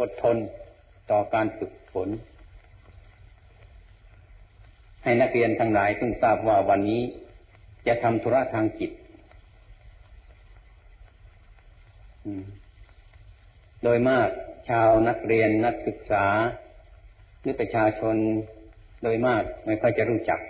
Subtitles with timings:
[0.00, 0.36] อดทน
[1.10, 2.08] ต่อการฝึกฝน
[5.02, 7.02] ให้นักเรียนทั้งหลายเพิ่งทราบว่าวันนี้
[7.86, 8.90] จะทำธุระทางจิต
[13.82, 14.28] โดยมาก
[14.68, 16.24] ชาวนักเรียนนักศึกษา
[17.40, 18.16] หรือประชาชน
[19.02, 20.40] โดยมากไม่ค่อยจะรู้จัก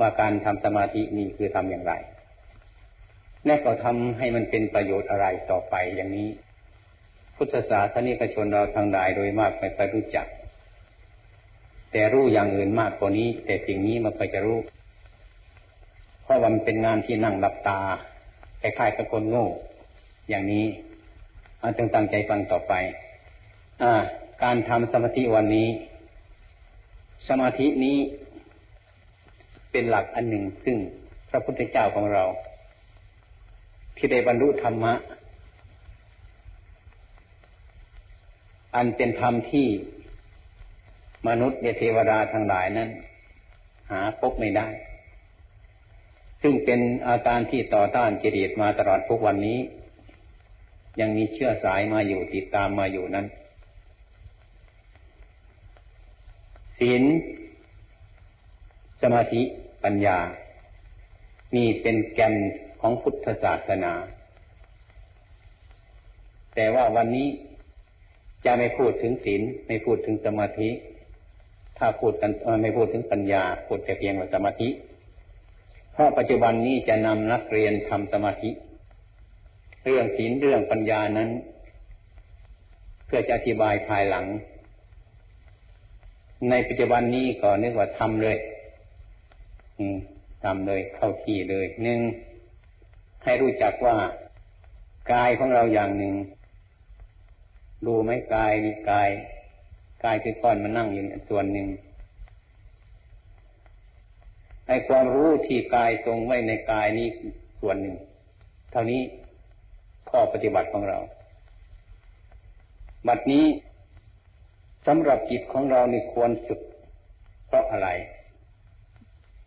[0.00, 1.92] ว่าการทำสมาธินี่คือทำอย่างไร
[3.46, 6.28] และก็ทำให้มันเป็นประโยชน์อะไรต่อไปอย่างนี้
[7.36, 10.26] พุทธศาสนิกชนเราทางใดโดยมากไม่ค่อยรู้จัก
[11.92, 14.58] แต่รู้อย่างอื่นมากกว่านี้ แต่สิ่งนี้มันค่อยจะรู้
[16.22, 17.80] เพราะมันเป็นงานที่นั่งหลับตา
[18.60, 19.46] คล้ายๆกับคนโง่
[20.28, 20.66] อย่างนี้
[21.62, 22.72] อาจงตั้งใจฟังต่อไป
[23.82, 23.92] อ่า
[24.42, 25.68] การทำสมาธิวันนี้
[27.28, 27.96] สมาธินี้
[29.72, 30.76] เป็นหลักอันหนึ่งซึ่ง
[31.30, 32.24] พระพุทธเจ้าของเรา
[33.96, 34.92] ที่ได้บรรลุธรรมะ
[38.74, 39.66] อันเป็นธรรมที่
[41.28, 42.90] มนุษย์เทวดาทั้งหลายนั้น
[43.90, 44.68] หาพบไม่ได้
[46.42, 49.58] ซึ่งเป็นอาการที่ต่อต้านกิเลสมาตลอดทุกวันนี้
[51.00, 53.26] ยังมีเชื่อสายมาอยู่ติดตามมาอยู่นั้น
[56.78, 57.02] ศีล
[59.02, 59.42] สมาธิ
[59.84, 60.18] ปัญญา
[61.56, 62.34] นี่เป็นแกน
[62.80, 63.92] ของพุทธศาสนา
[66.54, 67.28] แต่ว่าวันนี้
[68.44, 70.70] จะไม่พูดถึงศีลไม่พูดถึงสมาธิ
[71.78, 72.30] ถ้าพูดกัน
[72.62, 74.68] ไม่พูดถึงปัญญา พูดแต่เพียงว่าสมาธิ
[75.92, 78.50] เพราะปัจจุบันนี้จะนำนักเรียนทำสมาธิ
[79.84, 81.30] เรื่องศีลเรื่องปัญญานั้น
[83.06, 84.26] เพื่อจะอธิบายภายหลัง
[86.50, 88.36] ในปัจจุบันนี้ก็นึกว่าทำเลย
[90.44, 92.00] ทำเลยเข้าที่เลยหนึ่ง
[93.24, 93.96] ให้รู้จักว่า
[95.12, 96.14] กายของเราอย่างหนึ่ง
[97.86, 99.10] ดูไหมกายนี่กาย
[100.04, 101.68] กายคือก้อนมันนั่งอยู่ส่วนหนึ่ง
[104.66, 107.08] ไอ้ความรู้ที่กายทรงไว้ในกายนี้
[107.60, 107.96] ส่วนหนึ่ง
[108.70, 109.02] เท่านี้
[110.10, 110.98] ข้อปฏิบัติของเรา
[113.06, 113.44] บัดนี้
[114.86, 116.60] สำหรับจิตของเราในควรฝึก
[117.46, 117.88] เพราะอะไร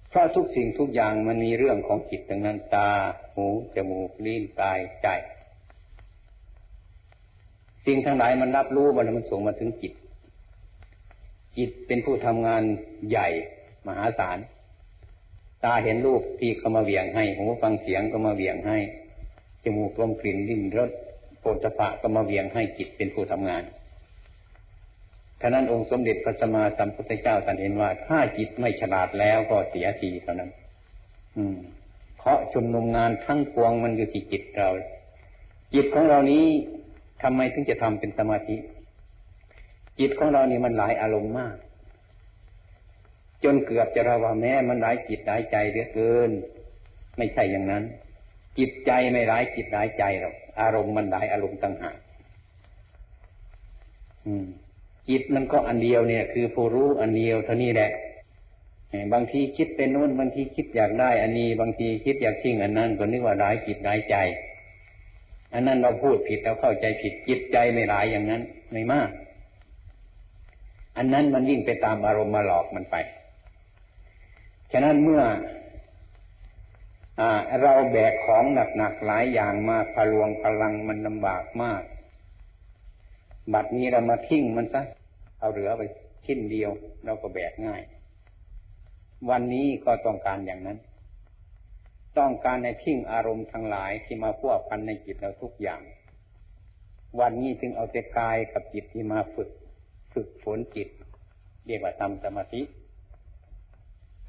[0.10, 2.90] เพราะทุกสิ่งทุกอย่างมันมีเรื่องของจิตดังนั้นตา
[3.34, 3.46] หู
[3.76, 5.08] จมูก ลิ้น กาย ใจ
[7.88, 9.94] สิ่งทั้งหลายมันรับรู้มันมันส่งมาถึงจิต
[11.58, 12.64] จิตเป็นผู้ทำงาน
[13.10, 13.28] ใหญ่
[13.88, 14.38] มหาศาล
[15.64, 18.78] ตาเห็นรูปที่เขามาเวียงให้หูฟังเสียงก็มาเวียงให้
[19.64, 20.92] จมูกลมกลิ่นลิ้นรส
[21.40, 23.64] โผฏฐะก็มาเวียงให้จิตเป็นผู้ทำงาน
[25.40, 30.52] ท่านั้นองค์สมเด็จพระสัมมาสัมพุทธเจ้าท่านเห็นว่า ถ้าจิตไม่ฉลาดแล้วก็เสียทีเท่านั้น
[31.38, 31.58] อืม
[32.18, 34.70] เพราะชุมนุมงานทั้งปวงมันอยู่ที่จิตเรา
[35.74, 36.46] จิตของเรานี้
[37.22, 38.58] ทำไมถึงจะทำเป็นสมาธิ
[40.00, 41.56] จิตของเรานี่มันหลายอารมณ์มาก
[43.44, 46.30] จนเกือบจะระว่าแม้มันหลายจิตหลายใจเหลือเกิน
[47.18, 47.84] ไม่ใช่อย่างนั้น
[48.58, 51.98] จิตใจไม่ร้ายจิตร้ายใจหรอกอารมณ์มันหลายอารมณ์ต่างหาก
[55.10, 57.92] จิตมันก็อันเดียวเนี่ย คือผู้รู้อันเดียวเท่านี้แหละ
[59.14, 64.16] บางทีคิดเป็นนู้นบางทีคิดอยากได้ อันนี้ บางทีคิดอยากทิ้งอันนั้นก็นึกว่าร้ายจิตร้ายใจ
[65.54, 68.42] อันนั้นเราพูดผิดเราเข้าใจผิดจิตใจไม่ร้ายอย่างนั้น
[68.72, 69.10] ไม่มาก
[70.98, 72.96] อันนั้นมันยิ่งไปตามอารมณ์มาหลอกมันไป
[74.72, 75.24] ฉะนั้นเมื่อ
[77.62, 78.44] เราแบกของ
[78.78, 81.82] หนักๆหลายอย่างมาพลวงพลังมันลำบากมาก
[83.54, 84.82] บัดนี้เรามาทิ้งมันซะ
[85.40, 85.84] เอาเหลือไป
[86.26, 86.72] ชิ้นเดียว
[87.06, 87.82] เราก็แบกง่าย
[89.30, 90.78] วันนี้ก็ต้องการอย่างนั้น
[92.18, 95.82] ต้องการในทิ้งอารมณ์ทั้งหลายที่มาพัวพันในจิตเราทุกอย่าง
[97.20, 99.50] วันนี้จึงเอาแต่กายกับจิตที่มาฝึก
[100.14, 100.90] ฝึกฝนจิต
[101.66, 102.62] เรียกว่าทำสมาธิ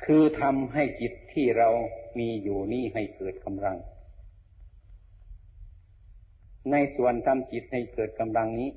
[0.04, 1.69] คือทำให้จิตที่เรา
[2.19, 3.77] มีอยู่นี่ให้เกิดกำลัง
[6.71, 8.71] ในส่วนทำจิตให้เกิดกำลังนี้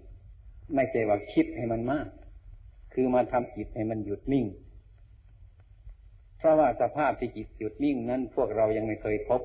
[0.76, 2.08] ไม่ใช่ว่าคิดให้มันมาก
[2.94, 4.46] คือมาทำจิตให้มันหยุดนิ่ง
[6.42, 9.42] เพราะว่าสภาพที่จิตหยุดนิ่งนั้นพวกเรายังไม่เคยพบ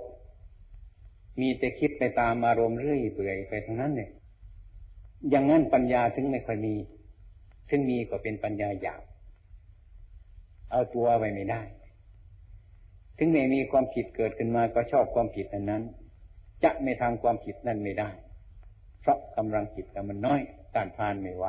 [1.41, 4.11] มีแต่คิดไปตามอารมณ์เรื่อยเปื่อยไปทั้งนั้นเนี่ย
[5.31, 6.75] อย่างนั้นปัญญาถึงไม่ค่อยมี
[7.69, 9.03] ถึงมีก็เป็นปัญญาหยาบ
[10.71, 11.63] เอาตัวไว้ไม่ได้
[13.19, 15.83] ถึงแม้มีความผิดเกิดขึ้นมาก็ชอบความผิดอันนั้น
[16.65, 18.11] จะไม่ทำความผิดนั้นไม่ได้
[19.01, 20.41] เพราะกำลังจิตมันน้อย
[20.75, 21.47] ต้านทานไม่ไหว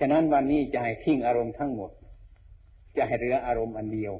[0.00, 1.90] ฉะนั้นวันนี้จะให้ทิ้งอารมณ์ทั้งหมด
[2.96, 4.14] จะให้เหลืออารมณ์อันเดียว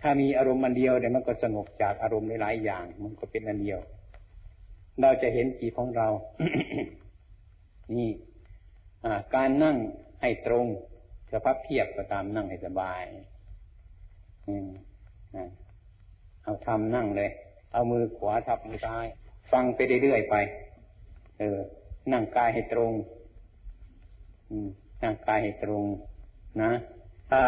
[0.00, 3.80] ถ้ามีอารมณ์อันเดียวเดี๋ยวมันก็สงบจากอารมณ์หลายอย่าง มันก็เป็นอันเดียว
[5.00, 6.08] เราจะเห็นจิตของเรา
[7.96, 8.10] นี่
[9.34, 9.76] การนั่ง
[10.20, 10.66] ให้ตรง
[11.30, 13.02] จะพับเพียบก็ตามนั่งให้สบาย
[14.48, 14.68] อืม
[16.42, 17.30] เอาทำนั่งเลย
[17.72, 19.06] เอามือขวาทับมือซ้าย
[19.52, 20.36] ฟังไปเรื่อยๆไป
[21.38, 21.58] เออ
[22.12, 22.92] นั่งกายให้ตรง
[24.50, 24.68] อืม
[25.02, 25.84] นั่งกายให้ตรง
[26.62, 26.72] นะ
[27.30, 27.42] ถ้า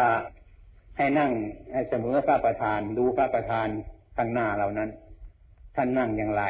[0.97, 1.31] ให้นั่ง
[1.73, 3.67] ให้เสมอพระประธาน ดูพระประธาน
[4.15, 4.89] ข้างหน้าเหล่านั้น
[5.75, 6.43] ท่านนั่งอย่างไร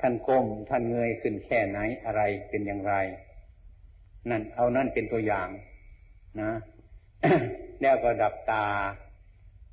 [0.00, 2.94] ท่านก้มท่านเงยขึ้นแค่ไหนอะไรเป็นอย่างไร
[4.30, 5.48] นั่นเอานั่นเป็นตัวอย่าง
[6.40, 6.52] นะ
[7.82, 8.66] แล้วก็ดับตา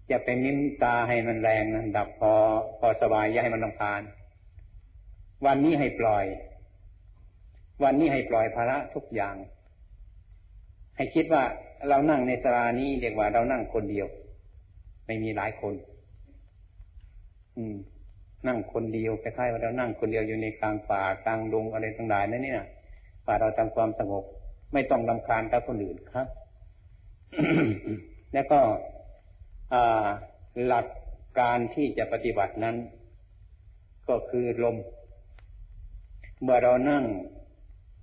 [0.07, 2.33] อย่าไปมิ้มตาให้มันแรงนะดับพอ
[2.79, 4.01] พอสบายอย่าให้มันลำพาน
[5.45, 6.25] วันนี้ให้ปล่อย
[7.83, 9.35] วันนี้ให้ปล่อยภาระทุกอย่าง
[10.99, 11.43] ให้คิดว่า
[11.89, 14.07] เรานั่งในสรานี้เรียกว่าเรานั่งคนเดียว
[15.05, 15.73] ไม่มีหลายคน
[17.57, 17.75] อืม
[18.47, 22.67] นั่งคนเดียวคล้ายๆว่าเรานั่งคนเดียวอยู่ในกลางป่ากลางดงอะไรต่างๆนั่นนี่นะ
[23.25, 24.23] ป่าเราทำความสงบ
[24.73, 26.27] ไม่ต้องลำคาญกับคนอื่นครับ
[28.33, 28.59] แล้วก็
[30.65, 30.85] หลัก
[31.39, 32.75] การที่จะปฏิบัตินั้น
[34.09, 34.75] ก็คือลม
[36.41, 37.03] เมื่อเรานั่ง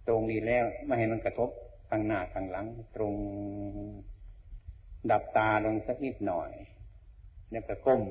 [0.08, 1.50] ตรงนี้แล้ว ไม่ให้มันกระทบ
[1.90, 2.66] ทางหน้าทางหลัง
[2.96, 3.14] ตรง
[5.10, 6.50] ดับตาลงสักนิดหน่อย
[7.50, 8.02] แล้วก็ก้ม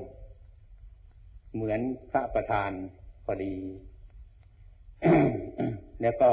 [1.54, 1.80] เหมือน
[2.10, 2.70] พระประธาน
[3.24, 3.56] พอดี
[6.02, 6.30] แล้วก็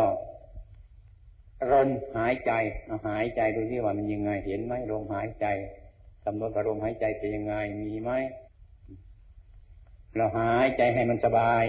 [1.72, 2.52] ลมหายใจ
[2.86, 5.46] เอาหายใจดูที่ว่ามันยังไง เห็นไหมลมหายใจ
[6.26, 8.12] กำหนดอารมณ์หายใจเป็นยังไงมีไหม
[10.16, 11.64] เราหายใจให้มันสบาย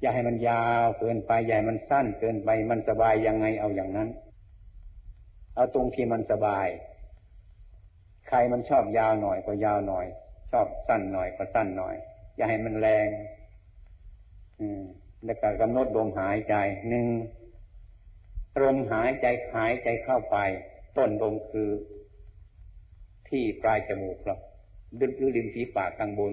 [0.00, 4.08] อย่าให้มันยาวเกินไปอย่าให้มันสั้นเกินไปมันสบายยังไงเอาอย่างนั้น
[5.60, 6.68] เอาตรงที่มันสบาย
[8.28, 10.06] ใครมันชอบยาวหน่อยก็ยาวหน่อย
[10.52, 11.94] ชอบสั้นหน่อยก็สั้นหน่อย
[12.36, 13.08] อย่าให้มันแรง
[14.60, 14.82] อืม
[15.24, 16.54] แล้วก็กำหนดลมหายใจ
[16.88, 17.06] หนึ่ง
[18.62, 20.36] ลมหายใจหายใจเข้าไป
[20.96, 21.70] ต้นลมคือ
[23.28, 24.36] ที่ปลายจมูกเรา
[25.00, 26.32] ดึงริมฝีปากข้างบน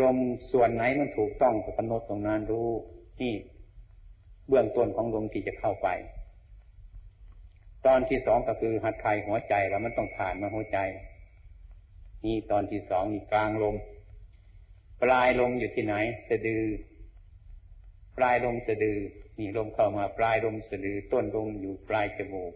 [0.00, 0.16] ลม
[0.52, 2.68] ส่วนไหนมันถูกต้องก็กำหนดตรงนั้นรู้
[3.20, 3.34] นี่
[4.48, 5.90] เบื้องต้นของลมที่จะเข้าไป
[7.86, 10.78] ตอนที่สองก็คือหัดไทยหัวใจแล้วมันต้องผ่านมาหัวใจ
[12.24, 13.76] นี่ตอนที่สองนี่กลางลม
[15.02, 15.94] ปลายลมอยู่ที่ไหน
[16.28, 16.64] สะดือ
[18.16, 18.98] ปลายลมสะดือ
[19.38, 22.52] นี่ลมเข้ามาปลายลมสะดือ ต้นลมอยู่ปลายจมูก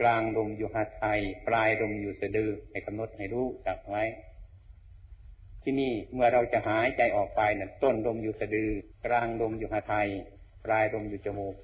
[0.00, 4.04] กลางลมอยู่หัดไทยปลายลมอยู่สะดือให้กำหนดให้รู้จักไว้
[5.62, 8.70] ที่นี่เมื่อเราจะหายใจออกไปนะ่ะต้นลมอยู่สะดือ
[9.06, 10.08] กลางลมอยู่หัดไทย
[10.64, 11.54] ปลายลมอยู่จมูก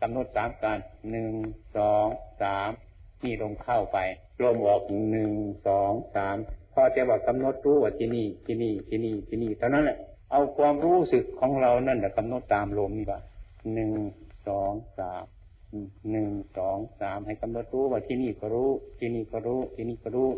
[0.00, 0.78] กำหนดสามการ
[1.10, 1.32] หนึ่ง
[1.76, 2.06] สอง
[2.42, 2.70] สาม
[3.24, 3.98] นี่ลมเข้าไป
[4.42, 5.32] ลมออกหนึ่ง
[5.66, 6.36] สองสาม
[6.72, 9.98] พอจะบอกกำหนดรู้ว่าที่นี่ที่นี่ที่นี่ที่นี่เท่านั้นแหละ
[10.30, 13.20] เอาความรู้สึกของเรานั่นแหละกำหนดตามลมนี่ว่า
[13.74, 13.92] หนึ่ง
[14.48, 15.24] สองสาม
[16.10, 16.28] หนึ่ง
[16.58, 20.28] สองสามให้กำหนดรู้ว่าที่นี่ก็รู้ ที่นี่ก็รู้ ที่นี่ก็รู้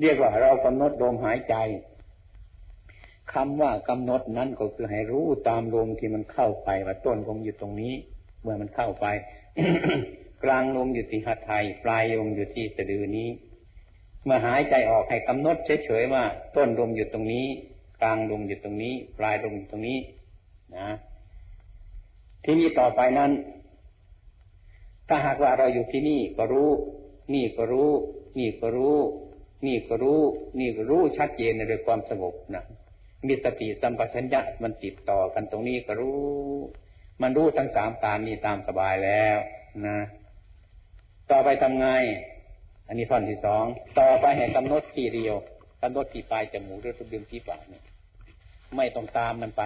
[0.00, 1.54] เรียกว่าเรากำหนดลมหายใจ
[3.32, 7.94] คำว่ากำหนดนั้นก็คือให้รู้ตามลมที่มันเข้าไปว่าต้นลมอยู่ตรงนี้
[8.42, 9.06] เมื่อมันเข้าไป
[10.44, 13.28] กลางลมอยู่ที่หัตถยปลายลมอยู่ที่สะดือนี้
[14.24, 16.24] เมื่อหายใจออกให้กำหนดเฉยๆว่า
[16.56, 17.46] ต้นลมอยู่ตรงนี้
[18.00, 19.98] กลางลมอยู่ตรงนี้ ปลายลมอยู่ตรงนี้
[20.76, 20.88] นะ
[22.44, 23.30] ที่นี้ต่อไปนั้น
[25.08, 26.70] ถ้าหากว่าเราอยู่ที่นี่ก็รู้
[27.34, 27.90] นี่ก็รู้
[28.38, 28.98] นี่ก็รู้
[29.66, 30.20] นี่ก็รู้
[30.58, 32.64] นี่ก็รู้ชัดเจนในเรื่องความสงบนะ
[33.26, 36.20] มีสติสัมปชัญญะมันติดต่อกันตรงนี้ก็รู้
[37.22, 39.38] มันรู้ทั้งสามการนี้ตามสบายแล้ว
[39.86, 39.98] นะ
[41.30, 41.86] ต่อไปทำไง
[42.88, 43.64] อันนี้ท่อนที่สอง
[44.00, 45.34] ต่อไปให้กำหนดที่เดียว
[45.82, 47.84] กำหนดที่ปลายจมูกหรือตุดึงที่ปากเนี่ย
[48.76, 49.62] ไม่ต้องตามมันไป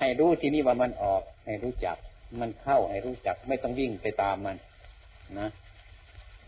[0.00, 1.96] ให้รู้ที่นี่ว่ามันออก ให้รู้จัก
[2.40, 4.56] มันเข้าให้รู้จัก ไม่ต้องวิ่งไปตามมัน
[5.38, 5.48] นะ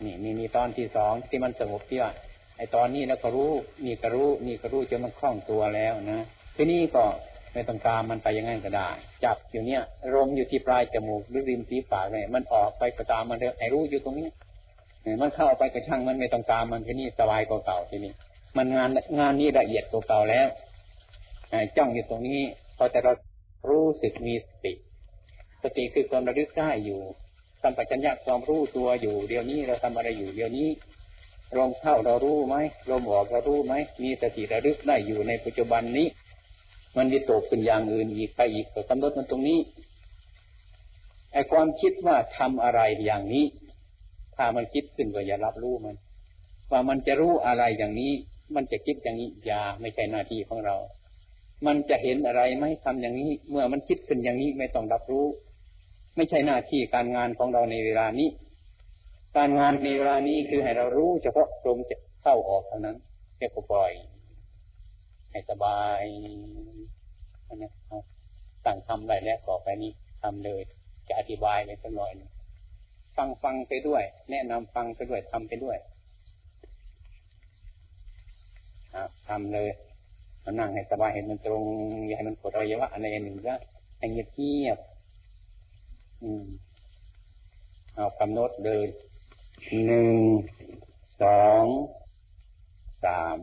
[0.05, 2.13] นี่นี่นี่ตอนที่สองที่มันสงบที่ว่า
[2.57, 3.53] ไอตอนนี้แล้วก็รู้
[3.85, 6.21] นี่ก็รู้ นี่ก็รู้จนมันคล่องตัวแล้วนะ
[6.57, 7.05] ทีนี้ก็
[7.53, 8.89] ไม่ต้องตามมันไปยังไงก็ได้
[9.25, 9.83] จับอยู่เนี้ย
[10.15, 14.29] ลมอยู่ที่ปลายจมูกหรือริมฝีปากเนี่ยมันออกไปก็ตามมันเลยให้รู้อยู่ตรงนี้
[15.23, 18.13] มันเข้าไปกระช่างมันไม่ต้องตามมันทีนี้สบายกว่าเก่าทีนี้
[18.57, 20.49] มันงานงานนี้ละเอียดกว่าเก่าแล้ว
[21.77, 22.41] จ้องอยู่ตรงนี้
[22.77, 23.13] พอแต่เรา
[23.71, 24.73] รู้สึกมีสติ
[25.63, 27.01] สติคือความระลึกได้อยู่
[27.63, 30.69] สัมปชัญญะความรู้ตัวอยู่ เดี๋ยวนี้เราทำอะไรอยู่เดี๋ยวนี้
[31.57, 32.57] ลมเข้าเรารู้ไหม
[32.91, 36.07] ลมออกเรารู้ไหมมีสติระลึกได้อยู่ในปัจจุบันนี้
[36.97, 39.59] มันมีตกเป็นอย่างอื่นอีกไปอีกก็กำหนดมันตรงนี้
[41.33, 43.45] ไอ้ความคิดว่าทำอะไรอย่างนี้
[44.37, 45.97] ถ้ามันคิดขึ้นก็อย่ารับรู้มัน
[46.71, 48.13] ว่ามันจะรู้อะไรอย่างนี้
[48.55, 50.77] มันจะคิดอย่างนี้อย่าไม่ใช่หน้าที่ของเรา
[51.67, 55.27] มันจะเห็นอะไรไหมทำอย่างนี้ เมื่อมันคิดขึ้นอย่างนี้ไม่ต้องรับรู้
[56.17, 58.29] ไม่ใช่หน้าที่การงานของเราในเวลานี้
[59.37, 62.97] การงานในเวลานี้คือให้เรารู้เฉพาะลมจะเข้าออกเท่านั้น
[63.37, 63.93] แค่ปล่อย
[65.31, 66.03] ให้สบาย
[67.57, 67.73] นะ
[68.65, 70.63] สั่งทำได้แล้วต่อไปนี้ทำเลย
[71.09, 72.13] จะอธิบายเลยสักหน่อย
[73.17, 75.77] ฟังฟังไปด้วย แนะนำฟังไปด้วยทำไปด้วย
[79.29, 79.71] ทำเลย
[80.45, 81.65] มานั่งให้สบายเห็นมันตรง
[82.07, 83.55] อย่าให้มันปวดอวัยวะอะไรหนึ่งก็
[83.99, 84.79] ให้เงียบเงียบ
[86.23, 86.47] อืม
[87.95, 88.89] เอากำหนดเดิน
[89.73, 90.11] หนึ่ง
[91.23, 91.65] สอง
[93.05, 93.37] สาม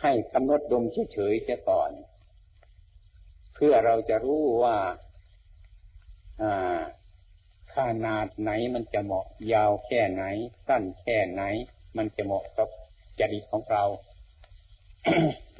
[0.00, 1.90] ให้กำหนดดมเฉยๆจะก่อน
[3.54, 4.76] เพื่อเราจะรู้ว่า
[6.42, 6.80] อ่า
[7.74, 10.24] ขนาดไหนมันจะเหมาะยาวแค่ไหน
[10.68, 11.42] สั้นแค่ไหน
[11.96, 12.68] มันจะเหมาะกับ
[13.18, 13.84] จริตของเรา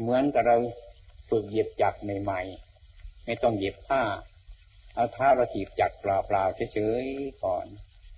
[0.00, 0.56] เหมือนกับเรา
[1.28, 4.02] ฝึกเหยียบจักรใหม่ๆไม่ต้องเหยียบผ้า
[4.94, 7.66] เอาเท้าเราถีบจักรเปล่าๆเฉยๆก่อน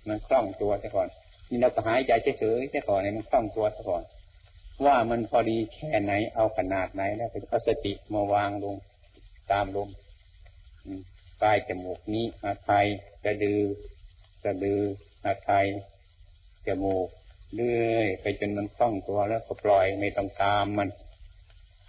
[0.07, 1.09] มันคล่องตัวซะก่อน
[1.49, 4.03] นี่เราก็หายใจเฉยๆซะก่อนเนี่ยมันคล่องตัวซะก่อน
[4.85, 8.75] ว่ามันพอดีแค่ไหนเอาขนาดไหนแล้วเป็นสติมาวางลง
[9.51, 9.89] ตามลม
[11.41, 12.85] ปลายจมูกนี้อาไทย
[13.25, 13.61] กระดือ
[14.43, 14.81] กระดือ
[15.25, 15.65] อาไทย
[16.67, 17.07] จมูก
[17.55, 20.89] เรื่อยไปจนมันคล่องตัวแล้วก็ปล่อยไม่ต้องตามมัน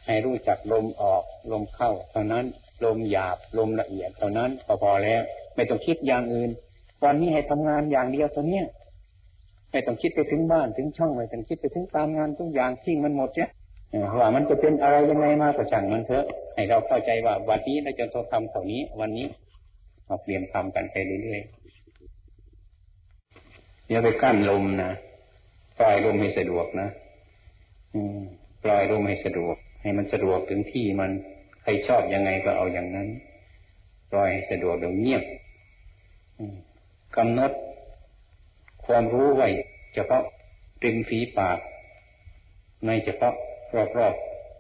[0.07, 2.45] ให้รู้จักลมออกลมเข้า เท่านั้น
[2.85, 5.23] ลมหยาบลมละเอียดเท่านั้นพอพอแล้ว
[5.55, 6.50] ไม่ต้องคิดอย่างอื่น
[7.05, 8.67] วันนี้ให้ทำงานอย่างเดียวตัวเนี้ย
[9.70, 13.50] ไม่ต้องคิดไปถึงบ้านถึงช่องไม่ต้องคิดไปถึงตามงานทุกอย่างทิ้งมันหมดเนี่ย
[14.18, 19.26] ว่ามันจะเป็นอะไรยังไงมาก็ช่างมันเถอะ ให้เราเข้าใจว่าวันนี้เราจะต้องทำเท่านี้ วันนี้
[20.06, 24.90] เราเปลี่ยนทำกันไปเรื่อยๆอย่าไปกั้นลมนะ
[25.78, 26.88] ปล่อยลมให้สะดวกนะ
[27.94, 28.18] อืม
[28.64, 31.10] ปล่อยลมให้สะดวก ให้มันสะดวกถึงที่มัน
[31.62, 33.08] ใครชอบยังไงก็เอาอย่างนั้น
[34.12, 35.22] ปล่อยสะดวกเดี๋ยวเงียบ
[37.16, 37.52] กำหนด
[38.88, 39.49] ความรู้ไว้
[39.95, 40.23] เฉพาะ
[40.85, 41.59] ริมฝีปาก
[42.87, 43.35] ในเฉพาะ
[43.99, 44.14] รอบ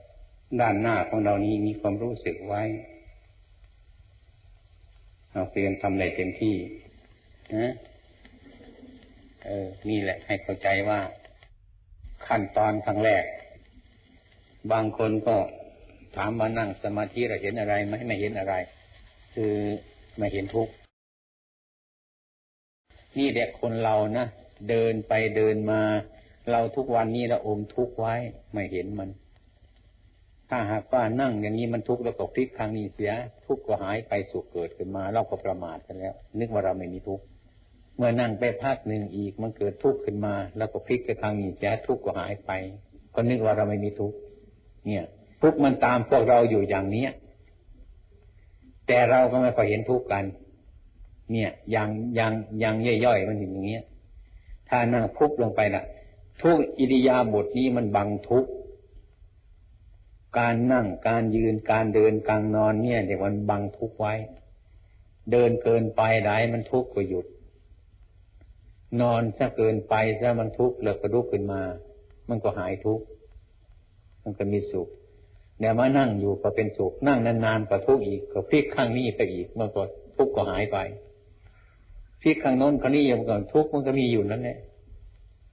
[0.06, 2.62] ๆด้านหน้าของเรานี้มีความรู้สึกไว้
[5.32, 6.56] เราเตรียมทำในเต็มที่
[7.56, 7.74] นะ
[9.44, 11.00] เออ นี่แหละ ให้เข้าใจว่า
[12.26, 13.24] ขั้นตอนครั้งแรก
[14.72, 15.36] บางคนก็
[16.16, 18.54] ถามมานั่งสมาธิเราเห็นอะไรไหมไม่เห็นอะไร
[19.34, 19.52] คือ
[20.18, 20.72] ไม่เห็นทุกข์
[23.18, 24.26] นี่เด็กคนเรานะ
[24.70, 25.80] เดินไปเดินมา
[26.50, 28.14] เราทุกวันนี้เราอมทุกข์ไว้
[28.52, 29.10] ไม่เห็นมัน
[30.50, 33.12] ถ้าหากว่านั่งอย่างนี้มันทุกข์แล้วก็พลิกทางนี้เสีย
[33.46, 37.24] ทุกข์ก็หายไปสุขเกิดขึ้นมา เราก็ประมาทกันแล้ว นึกว่าเราไม่มีทุกข์
[37.96, 42.50] เมื่อนั่งไปพักหนึ่งอีกมันเกิดทุกข์ขึ้นมา แล้วก็พลิกไปทางนี้เสียทุกข์ก็หายไป
[43.14, 44.16] ก็นึกว่าเราไม่มีทุกข์
[44.86, 45.04] เนี่ย
[45.42, 47.10] ทุกข์มันตามพวกเราอยู่อย่างเนี้ย
[48.86, 50.24] แต่เราก็ไม่ค่อยเห็นทุกข์กัน
[51.32, 53.84] เนี่ยอย่างอย่างอย่างย่อยๆมันอย่างเงี้ย
[54.68, 55.84] ถ้านั่งพุบลงไปนะ
[56.42, 58.46] ทุกอิริยาบถนี้มันบังทุก
[60.38, 64.14] การนั่งการยืนการเดินการนอนเนี่ยเดี๋ยวมันบังทุกไว้
[65.32, 67.26] เดินเกินไปได้มันทุกข์ก็หยุด
[69.00, 71.62] นอนถ้าเกินไปถ้ามันทุกข์แล้วก็ลุกขึ้นมา
[72.28, 73.04] มันก็หายทุกข์
[74.22, 74.88] มันก็มีสุข
[75.60, 79.82] เดี๋ยวมานั่งอยู่ก็เป็นสุขนั่งนานๆก็ทุกข์อีกก็พลิกข้างนี้ไปอีกมื่อก็
[80.16, 80.78] ทุกข์ก็หายไป
[82.20, 84.58] พลิกข้างโน้นข้างนี้อยังก็ทุกข์มันก็มีอยู่นั่นแหละ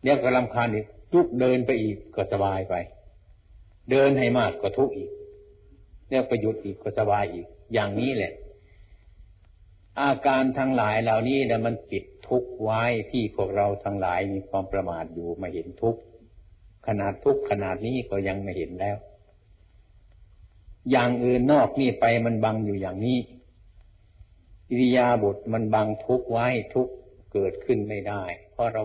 [0.04, 2.74] เดี๋ยวก็ลำคาญอีกทุกเดินไปอีกก็สบายไป
[3.92, 5.12] เดินให้มากก็ทุกข์อีก
[6.08, 8.34] เดี๋ยวไปหยุดอีกก็สบายอีก อย่างนี้แหละ
[10.02, 16.02] อาการทั้งหลายเหล่านี้แต่มันปิดทุกข์ไว้ที่พวกเราทั้งหลายมีความประมาทอยู่มาเห็นทุกข์
[16.88, 18.98] ขนาดทุกขนาดนี้ก็ยังไม่เห็นแล้ว
[20.92, 23.18] อย่างอื่นนอกนี่ไปมันบังอยู่อย่างนี้
[24.70, 26.88] อิริยาบถมันบังทุกไว้ทุก
[27.34, 28.84] เกิดขึ้นไม่ได้ เพราะเรา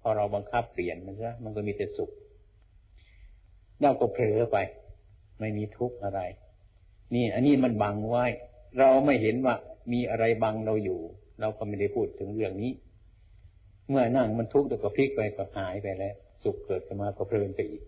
[0.00, 2.10] พอเราบังคับเปลี่ยนมันซะมันก็มีแต่สุข
[3.82, 4.56] เราก็เผลอไป
[5.40, 6.20] ไม่มีทุกข์อะไร
[7.14, 8.26] นี่ อันนี้มันบังไว้
[8.78, 9.54] เราไม่เห็นว่า
[9.92, 11.00] มีอะไรบังเราอยู่
[11.40, 12.72] เราก็ไม่ได้พูดถึงเรื่องนี้
[13.88, 16.14] เมื่อนั่งมันทุกข์แล้วก็พลิกไปก็หายไปแล้ว
[16.44, 17.82] สุขเกิดขึ้นมาก็เพลินไปอีก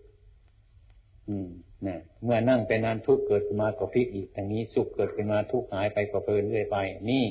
[1.29, 1.49] อืม
[1.87, 6.77] นะเมื่อนั่งไปนานทุกเกิดขึ้นมาก็พลิกอีกทางนี้สุขเกิดขึ้นมาทุกหายไปก็เพลินเรื่อยไป
[7.09, 7.25] นี่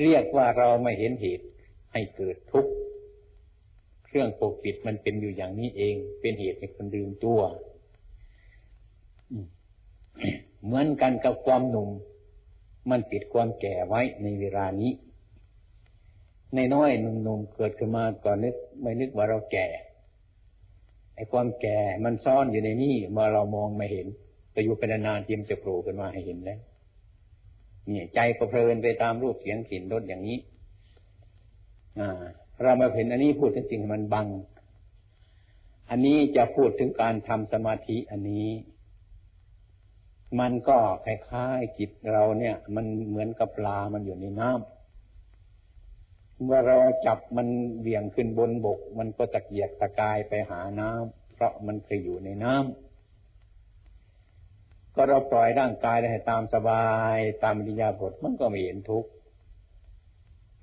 [0.00, 1.46] เรียกว่าเราไม่เห็นเหตุ
[1.92, 2.72] ให้เกิดทุกข์
[4.04, 7.40] เครื่องปกปิดมันเป็นอยู่อย่างนี้เอง เป็นเหตุให้คนลืมตัว
[10.64, 11.88] เหมือนกันกับความหนุ่ม
[12.90, 14.92] มันปิดความแก่ไว้ในเวลานี้
[16.54, 19.66] ในน้อยหนุ่มๆเกิดขึ้นมาก่อนนึกไม่นึกว่าเราแก่
[21.18, 24.06] ไอ้ความแก่มันซ่อนอยู่ในนี่เมื่อเรามองไม่เห็น
[24.52, 26.60] ไปอยู่เป็นนานทีมจะโผล่ขึ้นมาให้เห็นแล้ว
[27.86, 30.38] เนี่ย ใจก็เพลินไปตามรูปเสียงกลิ่นรสอย่างนี้
[31.98, 32.22] อ่า
[32.62, 34.26] เรามาเห็นอันนี้พูดจริงๆมันบัง
[35.90, 38.48] อันนี้จะพูดถึงการทำสมาธิอันนี้
[40.40, 44.77] มันก็คล้ายๆจิตเราเนี่ย มันเหมือนกับปลามันอยู่ในน้ำ
[46.42, 46.76] เมื่อเรา
[47.06, 47.48] จับมัน
[47.80, 52.64] เบี่ยงขึ้นบนบก มันก็ตะเกียกตะกายไปหาน้ำเพราะมันเคยอยู่ในน้ำ
[54.94, 59.10] ก็เราปล่อยร่างกายได้ตามสบายตามวิญญาบทมันก็ไม่เห็นทุกข์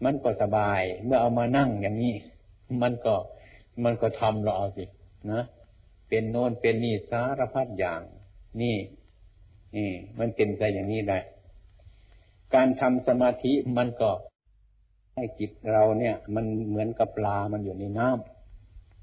[0.04, 2.16] มันก็สบาย เมื่อเอามานั่งอย่างนี้
[2.82, 3.16] มันก็
[3.84, 4.86] มันก็ทำเราเอาสิ
[5.32, 5.44] นะ
[6.10, 8.02] เป็นโน่นเป็นนี่สารพัดอย่าง
[8.62, 8.78] นี่
[9.76, 9.90] นี่
[10.20, 11.20] มันเป็นใจอย่างนี้ได้
[12.54, 14.12] การทำสมาธิมันก็
[15.18, 18.08] ให้จิตเราเนี่ย มันเหมือนกับปลามันอยู่ในน้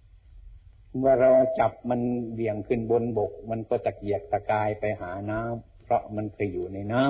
[0.01, 2.01] ำเมื่อเราจับมัน
[2.35, 7.03] เบี่ยงขึ้นบนบก มันก็ตะเกียกตะกายไปหาน้ำเพราะมันเคยอยู่ในน้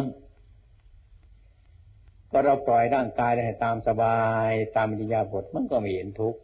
[1.33, 6.41] ำก็เราปล่อยร่างกายได้ตามสบายตามวิญญาบทมันก็ไม่เห็นทุกข์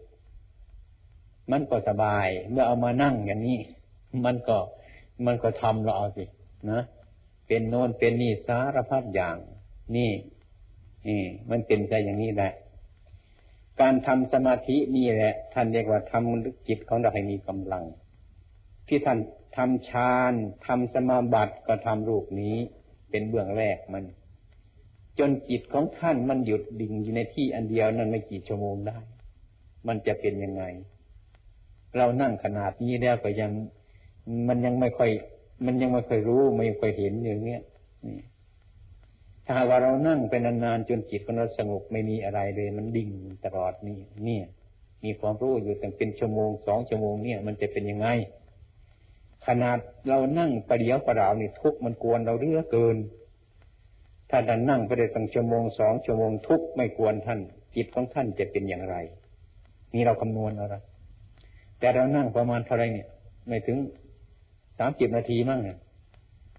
[1.50, 3.60] มันก็สบาย เมื่อเอามานั่งอย่างนี้
[4.24, 4.58] มันก็
[5.26, 6.24] มันก็ทำเราเอาสิ
[6.70, 6.82] นะ
[7.46, 9.36] เป็นโน่นเป็นนี่สารพัดอย่าง
[9.96, 10.10] นี่
[11.06, 12.52] นี่มันเป็นใจอย่างนี้แหละ
[13.80, 17.84] การทำสมาธินี่แหละ ท่านเรียกว่าทำจิตของเราให้มีกำลัง
[18.88, 19.18] ที่ท่าน
[19.56, 20.32] ทำฌาน
[20.66, 22.56] ทำสมาบัติก็ทำรูปนี้
[23.10, 24.04] เป็นเบื้องแรกมัน
[25.18, 28.98] จนจิตของท่านมันหยุดดิ่งอยู่ในที่อันเดียวนั้นไม่กี่ชั่วโมงได้
[29.86, 30.64] มันจะเป็นยังไง
[31.96, 33.50] เรานั่งขนาดนี้แล้วก็ยัง
[34.48, 35.10] มันยังไม่ค่อย
[35.66, 37.62] มันยังไม่ค่อยรู้ไม่ค่อยเห็นอย่างเงี้ย
[38.04, 38.16] นี่
[39.50, 43.10] ถ้าว่าเรานั่งไปนานๆจนจิตของเราสงบไม่มีอะไรเลย มันดิ่ง
[43.44, 44.44] ตลอดนี่เนี่ย
[45.04, 48.08] มีความรู้อยู่ตั้งเป็นชั่วโมงสองชั่วโมงเนี่ย มันจะเป็นยังไง
[49.46, 49.78] ขนาด
[50.08, 52.96] เรานั่งประเดียวประดาวนี่ทุกมันกวนเราเรื่อเกิน
[54.30, 57.40] ถ้าท่านนั่งไปได้ตั้งชั่วโมงสองชั่วโมงทุกไม่กวนท่าน
[57.76, 58.96] จิตของท่านจะเป็นอย่างไร
[59.94, 60.74] นี่เราคำนวณอะไร
[61.78, 63.08] แต่เรานั่งประมาณเท่าไรเนี่ย
[63.48, 63.78] ไม่ถึง
[64.78, 65.78] สามสิบนาทีมั้งเนี่ย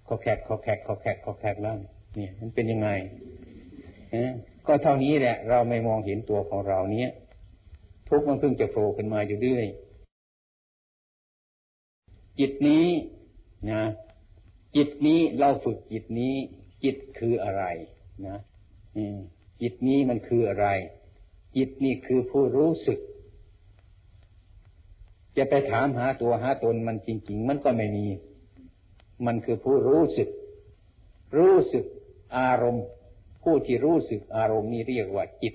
[0.08, 2.90] ขอแขกขอแขกขอแขกขอแขกแล้วเนี่ย เนี่ยมันเป็นยังไง
[4.68, 7.10] ก็เท่านี้แหละ เราไม่มองเห็นตัวของเราเนี้ย
[8.08, 9.68] ทุกมันเพิ่งจะโผล่ขึ้นมาอยู่เรื่อย
[12.40, 12.88] จิตนี้
[13.72, 13.84] นะ
[14.76, 16.36] จิตนี้เราฝึกจิตนี้
[16.84, 17.64] จิตคืออะไร
[18.28, 18.38] นะ
[19.62, 20.68] จิตนี้มันคืออะไร
[21.56, 23.00] จิตนี่คือผู้รู้สึก
[25.38, 28.06] จะไปถามหาตัวหาตนมันจริง ๆ มันก็ไม่มี
[29.26, 30.30] มันคือผู้รู้สึก
[31.38, 31.86] รู้สึก
[32.38, 32.86] อารมณ์
[33.44, 35.54] ผู้ที่รู้สึกอารมณ์นี้เรียกว่าจิต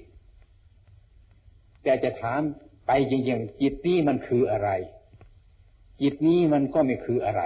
[1.82, 2.40] แต่จะถาม
[2.86, 4.70] ไปจริงๆจิตนี้มันคืออะไร
[6.02, 7.42] จิตนี้มันก็ไม่คืออะไร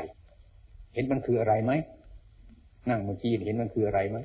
[0.94, 1.72] เห็นมันคืออะไรไหม
[2.88, 4.18] นั่งเมื่อกี้เห็นมันคืออะไรไหม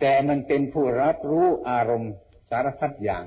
[0.00, 2.12] แต่มันเป็นผู้รับรู้อารมณ์
[2.50, 3.24] สารพัดอย่าง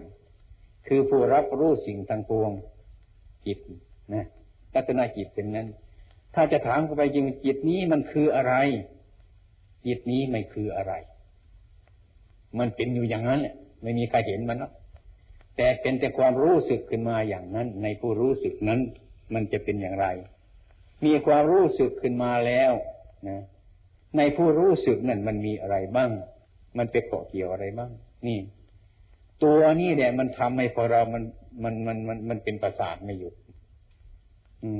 [0.87, 2.51] คือผู้รับรู้สิ่งทางปวง
[3.45, 3.59] จิต
[4.13, 4.25] นะ
[4.73, 5.67] ตัณนาจิตเป็นนั้น
[6.35, 8.53] ถ้าจะถามเข้าไปจริงจิตนี้มันคืออะไร
[9.85, 10.93] จิตนี้ไม่คืออะไร
[12.59, 14.71] มันเป็นอยู่อย่างนั้นแหละไม่มีใครเห็นมันหรอก
[15.57, 18.79] แต่เป็นแต่ความรู้สึกขึ้นมาอย่างนั้น ในผู้รู้สึกนั้น
[19.33, 20.07] มันจะเป็นอย่างไร
[21.05, 22.73] มีความรู้สึกขึ้นมาแล้ว
[23.29, 23.41] นะ
[24.17, 26.11] ในผู้รู้สึกนั่นมันมีอะไรบ้าง
[26.77, 27.91] มันไปเกาะเกี่ยวอะไรบ้าง
[28.27, 28.39] นี่
[29.43, 31.23] ตัวนี้เนี่ยมันทำให้พอเรามัน
[31.63, 33.33] มันมันมันมันเป็นประสาทไม่หยุด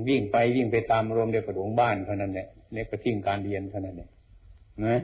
[0.08, 4.10] วิ่งไปวิ่งไปตามรวมเดียวกับหลวงบ้านเท่านั้นแหละเล็กก็ทิ้งการเรียนเท่านั้นแหละ
[4.84, 5.00] นะ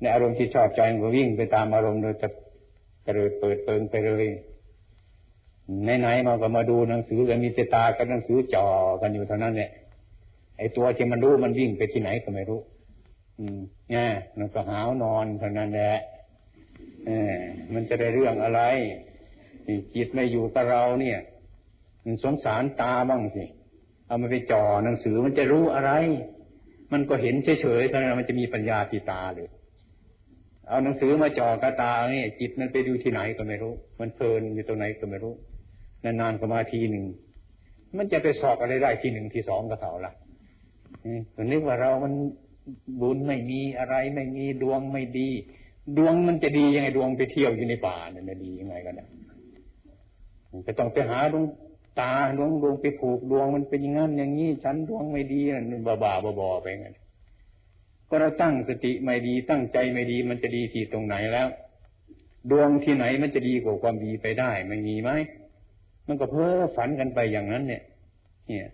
[0.00, 2.28] ในอารมณ์ที่ชอบใจมันก็วิ่งไปตามอารมณ์โดยจะ
[3.06, 4.26] กระโดดเปิดเปิงไปเลย
[6.00, 8.66] ไหนๆมาก็มาดูหนังสือกันมีเตตากับหนังสือจ่อ
[9.00, 9.70] กันอยู่เท่านั้นเนี่ย
[10.56, 12.60] ไอ้ตัวที่มันรู้มันวิ่งไปที่ไหนก็ไม่รู้
[13.38, 15.94] อืมเนี่ยมันก็หาวนอนเท่านั้นแหละ
[17.06, 17.36] เออ
[17.72, 18.60] มันจะได้เรื่องอะไร
[19.94, 21.18] จิตไม่อยู่กับเราเนี่ย
[22.04, 23.44] มันสงสารตาบ้างสิ
[24.06, 25.92] เอามาไปจ่อหนังสือมันจะรู้อะไร
[26.92, 29.48] มันก็เห็นเฉยๆเท่านั้นมันจะมีปัญญาที่ตาเลย
[30.68, 35.34] เอาหนังสือมาจ่อกระตาเนี่ยจิตมันไปดูที่ไหนก็ไม่รู้ มันเพลินอยู่ตรงไหนก็ไม่รู้
[36.04, 37.04] นานๆก็มาทีหนึ่ง
[37.96, 40.12] มันจะไปสอบอะไรได้ทีหนึ่งทีสองก็เท่าละ
[41.06, 41.18] นี่
[41.50, 42.12] นึกว่าเรามัน
[43.00, 45.28] บุญไม่มีอะไรไม่มีดวงไม่ดี
[45.98, 49.08] ดวงมันจะดียังไงดวงไปเที่ยวอยู่ในป่าเนี่ยดียังไงกันเนี่ย
[50.66, 51.44] จะต้องไปหาดวง
[52.00, 56.96] ตาดวงดวงไปผูกดวงมันเป็นอย่างนั้นอย่างนี้ฉันดวงไม่ดีนั่นบ้าบ้าบอไปงั้น
[58.08, 61.48] ก็เราตั้งสติไม่ดีตั้งใจไม่ดีมันจะดีที่ตรงไหนแล้ว
[62.50, 65.10] ดวงที่ไหนมันจะดีกว่าความดีไปได้ไม่มีไหม
[66.06, 67.82] มันก็เพ้อฝันกันไปอย่างนั้น เนี่ย
[68.48, 68.68] เนี่ย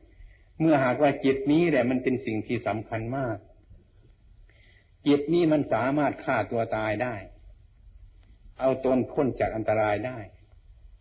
[0.61, 3.37] เมื่อหากว่าจิตนี้แหละมันเป็นสิ่งที่สำคัญมาก
[5.07, 7.15] จิตนี้มันสามารถฆ่าตัวตายได้
[8.61, 10.19] เอาตนพ้นจากอันตรายได้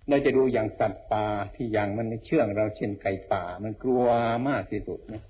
[0.09, 4.05] เราจะดูอย่างสัตว์ป่าที่อย่างมันเชื่องเราเช่นไก่ป่า มันกลัว
[4.49, 5.23] มากที่สุดนะ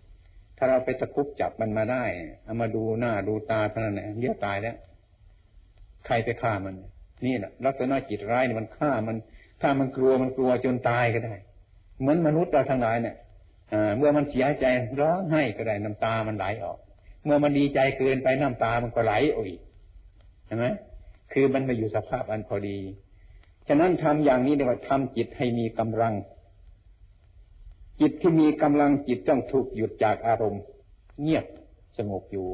[0.57, 2.03] ถ้าเราไปตะคุบจับมันมาได้
[2.43, 4.75] เอามาดูหน้าดูตาเท่านั้นแหละเดี๋ยตายแล้ว
[6.05, 6.75] ใครไปฆ่ามัน
[7.25, 9.17] นี่แหละลักษณะจิตร้ายเนี่ยมันฆ่ามัน
[9.61, 11.35] ถ้ามันกลัวมันกลัวจนตายก็ได้
[11.99, 13.15] เหมือนมนุษย์เราทั้งหลายเนี่ย
[13.97, 14.65] เมื่อมันเสียใจ
[14.99, 16.77] ร้องไห้ก็ได้น้ำตามันไหลออก
[17.25, 19.61] เมื่อมันดีใจเกินไปน้ำตามันก็ไหลออกอีก
[20.45, 20.65] ใช่ไหม
[21.33, 22.77] คือมันมาอยู่สภาพอันพอดี
[23.67, 26.13] ฉะนั้นทำอย่างนี้เรียกว่าทำจิตให้มีกำลัง
[28.01, 30.61] จิตที่มีกำลังจิตต้องถูกหยุดจากอารมณ์
[31.21, 31.45] เงียบ
[31.97, 32.47] สงบอยู่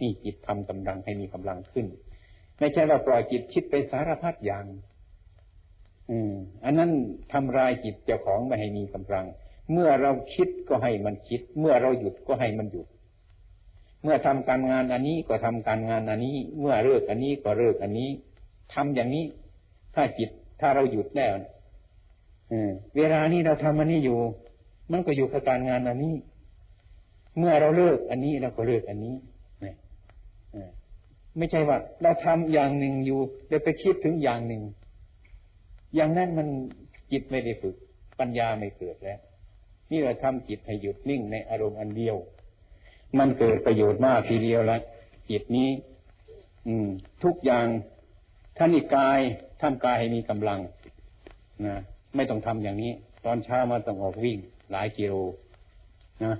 [0.00, 1.86] นี่จิตทำกำลังให้มีกำลังขึ้น
[2.58, 4.64] ไม่ใช่เราปล่อยจิตคิดไปสารพัดอย่าง
[6.10, 6.32] อืม
[6.64, 6.90] อันนั้น
[7.32, 9.26] ทำลายจิตเจ้าของไม่ให้มีกำลัง
[9.72, 12.86] เมื่อเราคิดก็ให้มันคิด เมื่อเราหยุดก็ให้มันหยุด
[14.02, 18.08] เมื่อทำการงานอันนี้ก็ทำการงานอันนี้ เมื่อเลิกอันนี้ก็เลิกอันนี้
[18.74, 19.24] ทำอย่างนี้
[19.94, 21.34] ถ้าจิต ถ้าเราหยุดแล้ว
[22.96, 24.18] เวลานี้เราทำอันนี้อยู่
[24.92, 26.14] มันก็อยู่กับการงานอันนี้
[27.38, 29.14] เมื่อเราเลิกอันนี้เราก็เลิกอันนี้
[31.38, 34.62] ไม่ใช่ว่า เราทำอย่างหนึ่งอยู่เดี๋ยวไปคิดถึงอย่างหนึ่ง
[35.94, 36.48] อย่างนั้นมัน
[37.12, 37.76] จิตไม่ได้ฝึก
[38.18, 39.20] ปัญญาไม่เกิดแล้ว
[39.90, 42.16] นี่เราทำจิตให้หยุดนิ่งในอารมณ์อันเดียว
[43.18, 44.78] มันเกิดประโยชน์มากทีเดียวละ
[45.30, 45.68] จิตนี้
[46.66, 46.88] อืม
[47.24, 47.66] ทุกอย่าง
[48.62, 49.20] ท่านิกาย
[49.60, 50.60] ทำกายให้มีกำลัง
[51.66, 51.74] นะ
[52.16, 52.92] ไม่ต้องทำอย่างนี้
[53.24, 54.38] ตอนเช้ามาต้องออกวิ่ง
[54.70, 55.14] หลายกิโล
[56.24, 56.34] นะ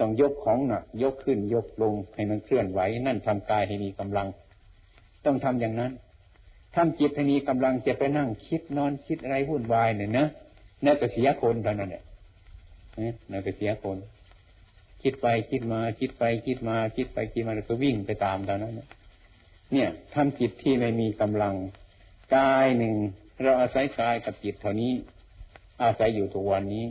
[0.00, 4.28] ต้องยกของหนักยกขึ้นยกลงให้มันเคลื่อนไหว นั่นทำกายให้มีกำลัง
[5.24, 5.92] ต้องทำอย่างนั้น
[6.74, 10.26] ทำจิตให้มีกำลังจะไปนั่งคิดนอนคิดอะไรวุ่นวายเนี่ยนะ
[10.84, 12.02] นั่นก็เสียคนเท่านั้นเนี่ย
[13.30, 13.96] นั่นไปเสียคน
[15.02, 18.74] คิดไปคิดมา คิดไปคิดมา คิดไปคิดมาแล้วก็วิ่งไปตามตอนนั้น
[19.72, 21.54] เนี่ยทำจิตที่ไม่มีกำลัง
[22.36, 22.94] กายหนึ่ง
[23.42, 24.92] เราอาศัยกายกับจิตเท่านี้
[25.82, 26.84] อาศัยอยู่ทุกวันนี้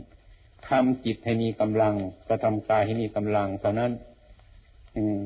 [0.68, 1.94] ทำจิตให้มีกำลัง
[2.28, 3.92] ก็ทำกายให้มีกำลังเท่านั้น
[4.96, 5.20] อืม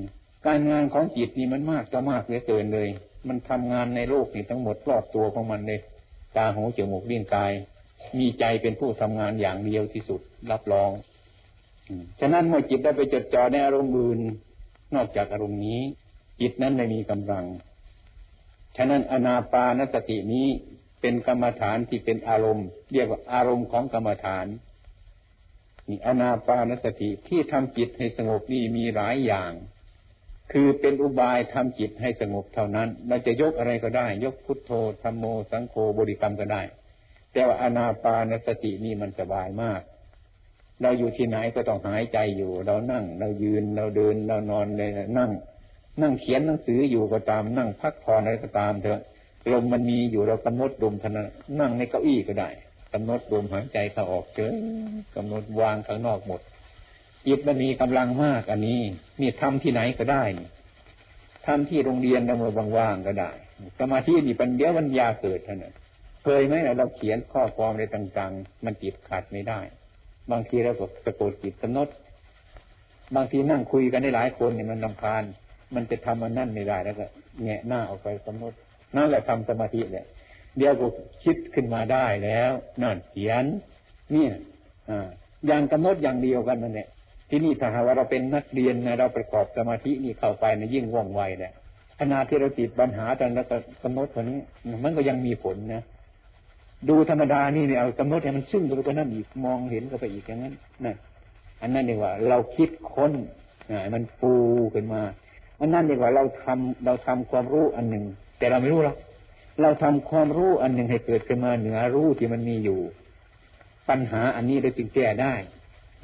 [0.46, 2.88] การงานของจิตนี่มันมากก็มากเหลือเกินเลย
[3.28, 5.80] มันทำงานในโลกนี่ทั้งหมดรอบตัวของมันเลย
[6.36, 7.52] ตาหูจมูกลิ้นกาย
[8.18, 10.90] มีใจเป็นผู้ทำงานอย่างเดียวที่สุดรับรอง
[12.20, 14.20] ฉะนั้นเมื่อจิตได้ไปจดจ่อในอารมณ์อื่น
[14.94, 15.80] นอกจากอารมณ์นี้
[16.40, 17.44] จิตนั้นไม่มีกำลัง
[18.76, 20.46] ฉะนั้นอนาปานสตินี้
[21.00, 24.46] เป็นกรรมฐานที่เป็นอารมณ์ เรียกว่าอารมณ์ของกรรมฐาน
[25.88, 29.52] นี่อนาปานสติที่ทำจิตให้สงบนี่มีหลายอย่าง
[30.52, 34.70] คือเป็นอุบายทำจิตให้สงบเท่านั้น เราจะยกอะไรก็ได้ ยกพุทโธ
[35.02, 36.62] ธรรมโมสังโฆบริกรรมก็ได้
[37.32, 39.80] แต่ว่าอนาปานสตินี่มันสบายมาก
[40.82, 45.30] เราอยู่ที่ไหนก็ต้องหายใจอยู่ เรานั่ง เรายืนเราเดินเรานอนเลยนั่ง
[46.02, 49.00] นั่งเขียนหนังสืออยู่ก็ตาม นั่งพักผ่อนอะไรก็ตามเถอะ
[49.52, 51.24] ลมมันมีอยู่เรากำหนดลมทนะ
[51.60, 52.48] นั่งในเก้าอี้ก็ได้
[52.92, 54.52] กำหนดลมหายใจเข้าออกเฉย
[55.16, 56.40] กำหนดวางข้างนอกหมด
[57.26, 58.80] จิตมันมีกำลังมากอันนี้
[59.20, 60.22] นี่ทำที่ไหนก็ได้
[61.46, 63.30] ทำที่โรงเรียนเราเมื่อว่างๆก็ได้
[63.78, 65.74] สมาธินี่เปัญญาปัญญาเกิดเท่านั้น
[66.24, 69.60] เคยไหมเราเขียนข้อความอะไรต่างๆ มันจิตขาดไม่ได้
[70.30, 71.88] บางทีเราก็สะกดจิตกำหนด
[73.14, 75.22] บางทีนั่งคุยกันได้หลายคนเนี่ยมันลำพาน
[75.74, 77.06] มันจะทำมันนั่นไม่ได้แล้วก็
[77.42, 78.52] แงะหน้าออกไปกำหนด
[78.96, 80.06] นั่นแหละทำสมาธิเนี่ย
[80.58, 80.86] เดี๋ยวก็
[81.24, 82.50] คิดขึ้นมาได้แล้ว
[82.82, 83.44] นั่นเขียน
[84.12, 84.32] เนี่ย
[84.90, 85.08] อ่า
[85.46, 86.88] อย่างกำหนดอย่างเดียวกันนั่นแหละ
[87.30, 91.52] ที่นี่ถ้าหากว่าเราเป็นนักเรียนนะเราประกอบสมาธินี่เข้าไปในยิ่งว่องไวเนี่ย
[92.00, 94.38] ขณะที่เราติดปัญหาตอนแล้วก็กำหนดตัวนี้
[94.84, 95.82] มันก็ยังมีผลนะ
[96.88, 100.96] ดูธรรมดานี่เนี่ยเอากำหนดให้มันซึ้งไปกว่านั้นอีกมองเห็นก็ไปอีกอย่างนั้นนั่น
[101.62, 103.12] อันนั้นเรียกว่า เราคิดค้น
[103.70, 104.32] อ่ามันฟู
[104.74, 105.00] ขึ้นมา
[105.60, 108.04] อันนั้นเรียกว่าเราทำเราทำความรู้อันหนึ่ง
[108.38, 108.96] แต่เราไม่รู้หรอก
[109.62, 112.80] เราทำความรู้อันหนึ่งให้เกิดขึ้นมาเหนือรู้ที่มันมีอยู่
[113.88, 115.34] ปัญหาอันนี้เราจึงแก้ได้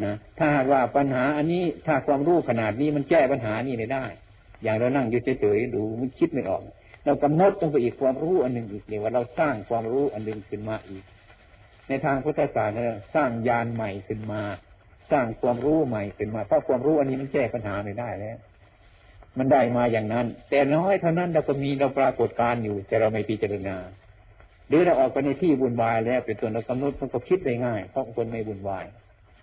[0.05, 4.07] นะถ้าว่าปัญหาอันนี้ถ้าความรู้ขนาดนี้มันแก้ปัญหานี้ได้
[4.63, 6.63] อย่างเรานั่งอยู่เฉยๆดูมันคิดไม่ออก
[7.05, 11.05] เรากำหนดต้องไปอีกความรู้อันหนึ่งอีกเรียกว่าเราสร้างความรู้อันหนึ่งขึ้นมาอีก
[11.89, 14.43] ในทางพุทธศาสนาสร้างญาณใหม่ขึ้นมา
[15.11, 18.37] สร้างความรู้ใหม่ขึ้นมาเพราะความรู้อันนี้มันแก้ปัญหาไม่ได้แล้ว
[19.39, 23.77] มันได้มาอย่างนั้น แต่น้อยเท่านั้นเราก็มีเราปรากฏการอยู่ แต่เราไม่พิจารณา
[24.69, 28.85] หรือเราออกไปในที่บุญวายแล้วเป็นตัวเรากำหนดมันก็คิดได้ง่าย เพราะคนไม่บุญวาย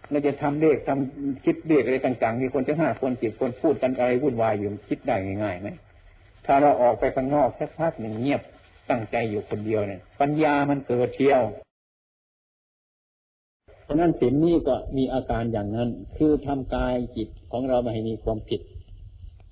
[0.09, 5.69] เราจะทำเลขทำคิดเลขอะไรต่าง ๆ มีคนจะห้าคนสิบคนพูดกันอะไรวุ่นวายอยู่คิดได้ง่ายๆไหม
[6.45, 8.41] ถ้าเราออกไปข้างนอกสักพักหนึ่งเงียบ
[8.89, 11.41] ตั้งใจอยู่คนเดียวเนี่ย ปัญญามันเกิดเที่ยว
[13.87, 18.61] ฉะนั้นศีลนี้ก็มีอาการอย่างนั้น คือทำกายจิตของเราไม่ให้มีความผิด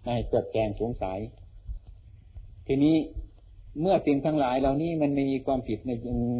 [0.07, 1.19] ไม่ให้เกิดแกงสงสัย
[2.67, 2.95] ทีนี้
[3.81, 5.91] เมื่อสิ่งทั้งหลายเหล่านี้มันไม่มีความผิดใน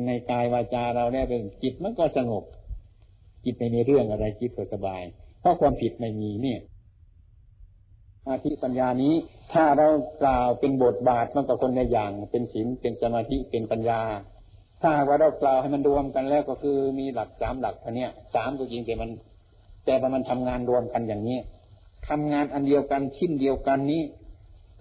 [0.07, 2.43] ในกายวาจาเราแล้วเป็นจิตมันก็สงบ
[3.45, 5.01] จิตไม่มีเรื่องอะไรจิตก็สบาย
[5.39, 6.59] เพราะความผิดไม่มีเนี่ย
[8.27, 9.13] อาธิปัญญานี้
[9.53, 9.87] ถ้าเรา
[10.21, 14.01] กล่าวเป็นบทบาทมันก็คนในอย่าง เป็นศีลเป็นสมาธิเป็นปัญญา
[14.81, 19.09] ถ้าว่าเรากล่าวให้มันรวมกันแล้วก็คือมีหลักสามหลักท่านี้สามก็จริงแต่มัน
[19.85, 21.37] แต่มันทำงานรวมกันอย่างนี้
[22.09, 24.03] ทำงานอันเดียวกันชิ้นเดียวกันนี้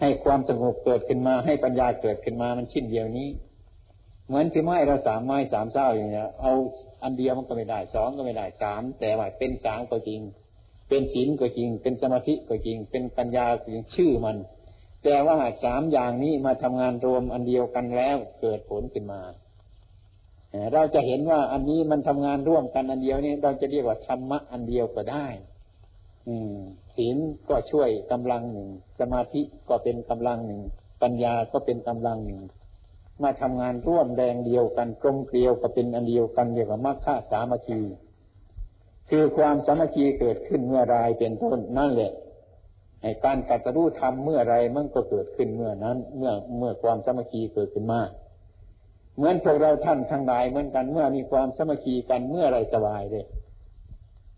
[0.01, 3.29] ให้ความสงบเกิดขึ้นมา ให้ปัญญาเกิดขึ้นมามันชิ้นเดียวนี้
[4.27, 6.53] เหมือนที่ไม้เราสามไม้สามเจ้าอย่างเงี้ยเอา
[7.03, 10.21] อันเดียวมันก็ไม่ได้สองก็ไม่ได้สามแต่ว่าเป็นสามก็จริง
[10.89, 14.37] เป็นศีลก็จริง เป็นสมาธิก็จริง เป็นปัญญาก็จริงชื่อมัน
[15.05, 19.21] แต่ว่าสามอย่างนี้มาทำงานรวมอันเดียวกันแล้วเกิดผลขึ้นมา
[20.73, 25.27] เราจะเห็นว่าอันนี้มันทำงานร่วมกันอันเดียวนี้เราจะเรียกว่าธรรมะอันเดียวก็ได้
[26.29, 26.61] อืม
[26.97, 27.17] ศีล
[27.49, 28.69] ก็ช่วยกำลังหนึ่ง
[29.01, 30.63] สมาธิก็เป็นกำลังหนึ่ง
[31.03, 32.41] ปัญญาก็เป็นกำลังหนึ่ง
[33.23, 37.81] มาทำงานร่วมแดงเดียวกันกลมเกลียวก็เป็นอันเดียวกันเรียกว่ามรรคสามัคคี
[39.11, 42.13] คือความสามัคคีเกิดขึ้นเมื่อไรเป็นต้นนั่นแหละ
[43.03, 48.01] ไอ้การกัตรู้ทำเมื่อไรมันก็เกิดขึ้นเมื่อนั้น เมื่อเมื่อความสามัคคีเกิดขึ้นมา
[49.17, 53.25] เหมือนพวกเราท่านทั้งหลายเหมือนกันเมื่อมีความสามัคคีกันเมื่อไรสบายเลย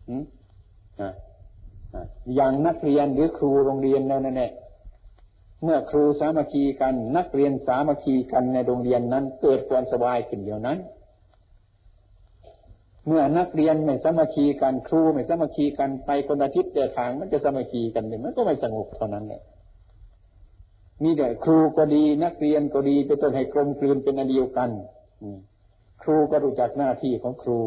[0.08, 0.24] อืม
[1.00, 1.10] อะ
[2.34, 4.52] อย่างนักเรียนหรือครูโรงเรียนนั่นแหละ
[5.62, 10.78] เมื่อครูสามัคคีกัน นักเรียนสามัคคีกันในโรงเรียนนั้น เกิดความสบายขึ้นเดียวนั้น
[13.06, 19.42] เมื่อนักเรียนไม่สามาคีกันครูไม่สามาคีกันไปคนอาทิตย์แต่ทางมันจะสามาคีกันเนี่ยมันก็ไม่สงบเท่านั้นเนี่ย
[21.02, 24.70] มีแต่ครูก็ดีนักเรียนก็ดีไปจนให้กลมกลืนเป็นอันเดียวกัน
[26.02, 27.60] ครูก็รู้จักหน้าที่ของครู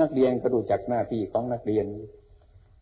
[0.00, 1.86] นักเรียนก็รู้จักหน้าที่ของนักเรียน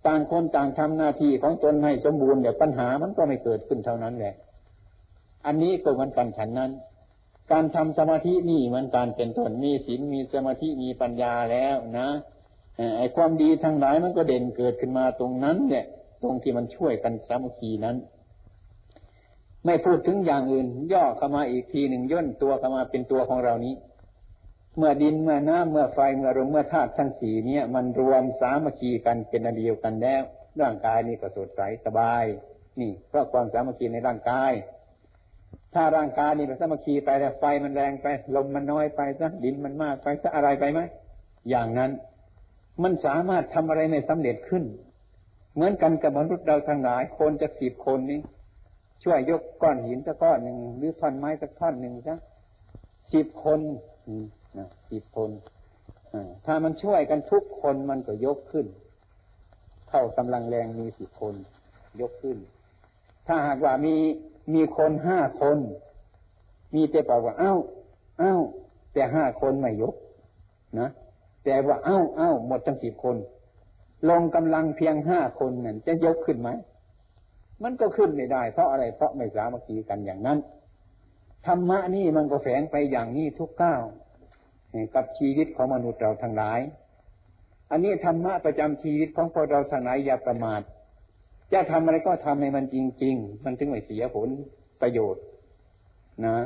[0.07, 4.35] ต่างคนต่างทำหน้าที่ของตนให้สมบูรณ์เดี๋ยวปัญหามันก็ไม่เกิดขึ้นเท่านั้นแหละ
[5.47, 6.71] อันนี้ก็เหมือนกันฉันนั้น
[7.53, 12.09] การทำสมาธินี่มันการเป็นต้นมีศีลมีสมาธิมีปัญญาแล้วนะ
[12.97, 15.85] ไอ้ความดีทั้งหลายมันก็เด่นเกิดขึ้นมาตรงนั้นเนี่ย
[16.23, 17.97] ตรงที่มันช่วยกันสามัคคีนั้น
[19.64, 23.75] ไม่พูดถึงอย่างอื่น ย่อเข้ามาอีกทีหนึ่งย่นตัวเข้ามาเป็นตัวของเรานี้
[24.77, 30.23] เมื่อดินเมื่อน้ำเมื่อไฟเมื่อลมเมื่อธาตุทั้งสี่เนี่ยมันรวมสามัคคีกันเป็นอันเดียวกันแล้ว
[30.61, 32.25] ร่างกายนี่ก็สดใสสบาย
[32.81, 34.53] นี่เพราะความสามัคคีในร่างกาย
[35.75, 40.81] ถ้าร่างกายนี่มันสมัคคีไปแต่ไฟมันแรงไป ลมมันน้อยไปซะดินมันมากไปซะอะไรไปไหม
[41.51, 41.91] อย่างนั้น
[42.83, 44.65] มันสามารถทำอะไรไม่สำเร็จขึ้น
[45.55, 48.21] เหมือนกันกับมนุษย์เราทั้งหลายคนจะสิบคนนี้
[49.05, 52.17] ช่วยยกก้อนหินสักก้อนหนึ่งหรือท่อนไม้สักท่อนหนึ่งซะ
[53.12, 53.61] สิบคน
[54.90, 55.31] สิบคน
[56.47, 58.66] ถ้ามันช่วยกันทุกคนมันก็ยกขึ้น
[59.88, 61.35] เท่ากำลังแรงมีสิบคน
[62.01, 62.37] ยกขึ้น
[63.27, 63.95] ถ้าหากว่ามี
[64.55, 65.59] มีคนห้าคน
[66.75, 67.55] มีแต่บอกว่า เอ้า
[68.19, 68.35] เอ้า
[68.92, 69.95] แต่ห้าคนไม่ยก
[70.81, 70.88] นะ
[71.45, 73.16] แต่ว่าเอ้าเอ้าหมดทั้งสิบคน
[74.11, 76.51] ลงกำลังเพียงห้าคนนั่นจะยกขึ้นไหม
[77.62, 80.38] มันก็ขึ้นไม่ได้ เพราะอะไรเพราะไม่สามัคคีกันอย่างนั้น
[81.47, 83.83] ธรรมะนี่มันก็แฝงไปอย่างนี้ทุกก้าว
[84.95, 86.61] กับชีวิตของมนุษย์เราทั้งหลาย
[87.71, 90.61] อันนี้ธรรมะประจำชีวิตของพวกเราทั้งหลายอย่าประมาท
[91.53, 94.29] จะทำอะไรก็ทำให้มันจริง ๆ มันถึงไม่เสียผล
[94.81, 95.23] ประโยชน์
[96.27, 96.37] นะ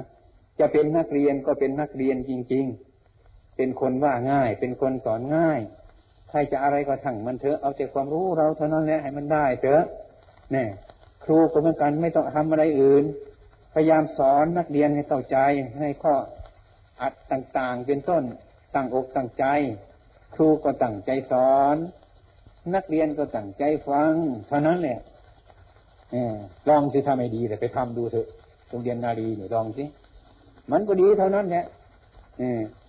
[0.60, 2.64] จะเป็นนักเรียนก็เป็นนักเรียนจริง
[3.10, 5.60] ๆ เป็นคนว่าง่าย เป็นคนสอนง่าย
[6.30, 9.84] ใครจะอะไรก็ทั้งมันเถอะเอาแต่ความรู้เราเท่านั้นแหละให้มันได้เถอะ
[10.54, 10.66] นี่
[11.24, 13.04] ครูก็เหมือนกันไม่ต้องทำอะไรอื่น
[13.74, 15.38] พยายามสอนนักเรียนให้เข้าใจ
[15.78, 16.14] ให้ข้อ
[17.02, 18.22] อัดต่างๆ เป็นต้น
[18.74, 19.44] ตั้งอกตั้งใจ
[20.34, 21.76] ครูก็ตั้งใจสอน
[22.74, 24.14] นักเรียนก็ตั้งใจฟัง
[24.48, 24.98] เท่านั้นแหละ
[26.68, 28.28] ลองสิทำให้ดีแต่ไปทำดูเถอะ
[28.68, 29.84] โรงเรียนนาดีนี่ลองสิ
[30.72, 31.64] มันก็ดีเท่านั้นแหละ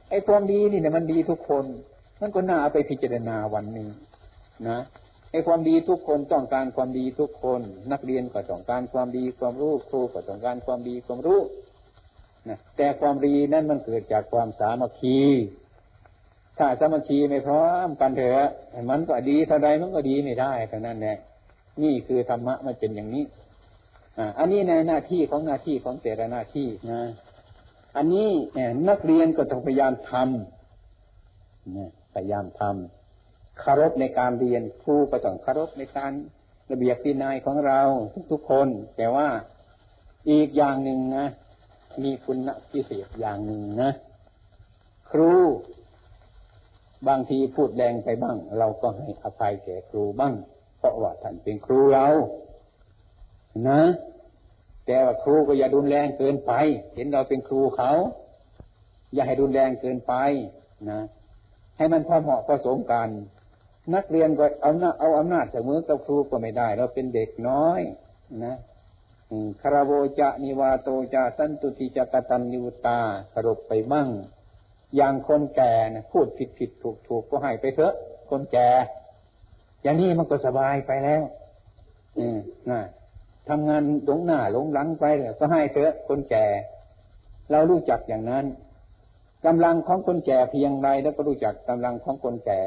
[0.10, 1.66] ไอ้ความดีนี่เนี่ยมันดีทุกคน
[2.22, 3.88] มันก็น่าเอาไปพิจารณาวันหนึ่ง
[4.68, 4.80] นะ
[5.32, 11.40] ไอ้ความดีทุกคนต้องการความดีทุกคน นักเรียนก็ต้องการความดีความรู้ครูก็ต้องการความดีความรู้
[12.78, 15.20] แต่ความดีนั่นมันเกิดจากความสามัคคี
[16.58, 18.50] ถ้าสามาธิไม่พร้อมกันเถอะ
[18.90, 21.18] มันก็ดีเท่าใดมันก็ดีไม่ได้เท่านั้นแหละ
[21.84, 23.26] นี่คือธรรมะมันเป็นอย่างนี้
[24.40, 27.02] อันนี้ในหน้าที่ของหน้าที่ของแต่ละหน้าที่นะ
[27.98, 28.30] อันนี้
[28.90, 36.12] นักเรียนก็ต้องพยายามทำนะพยายามทำคารพในการเรียนครูก็ต้องคารพในการ
[36.72, 37.82] ระเบียบปีนายของเรา
[38.32, 39.28] ทุกๆคน แต่ว่า
[40.30, 41.28] อีกอย่างหนึ่งนะ
[42.04, 42.38] มีคุณ
[42.72, 43.92] พิเศษอย่างหนึ่งนะ
[45.12, 45.34] ครู
[47.08, 50.34] บางทีพูดแรงไปบ้าง เราก็ให้อภัยแก่ครูบ้าง
[50.78, 52.08] เพราะว่าท่านเป็นครูเรา
[53.70, 53.82] นะ
[54.86, 56.52] แต่ว่าครูก็อย่าดุนแรงเกินไป
[56.96, 57.92] เห็นเราเป็นครูเขา
[59.14, 60.14] อย่าให้ดุนแรงเกินไป
[60.90, 61.00] นะ
[61.78, 63.10] ให้มันพอเหมาะผสมกัน
[63.96, 67.82] นักเรียนก็เอาหน้าเอาอำนาจเสมอกับครูก็ไม่ได้ เราเป็นเด็กน้อย
[68.46, 68.56] นะ
[69.62, 73.00] คารโวจะนิวาโตจะสันตุติจะกตันยูตา
[73.34, 74.10] สรุปไปบ้าง
[74.96, 77.94] อย่างคนแก่นะพูดผิดผิดถูกถูกก็ให้ไปเถอะ
[78.30, 78.70] คนแก่
[79.84, 81.24] อย่างนี้มันก็สบายไปแล้ว
[82.18, 82.38] อืม
[82.70, 82.82] นะ
[83.48, 86.46] ทำงานหลงหน้าหลงหลังไปเลยก็ให้เถอะคนแก่
[87.52, 88.46] เรารู้จักอย่างนั้น
[89.46, 92.62] กำลังของคนแก่เพียงไรแล้วก็รู้จักกำลังของคนแก่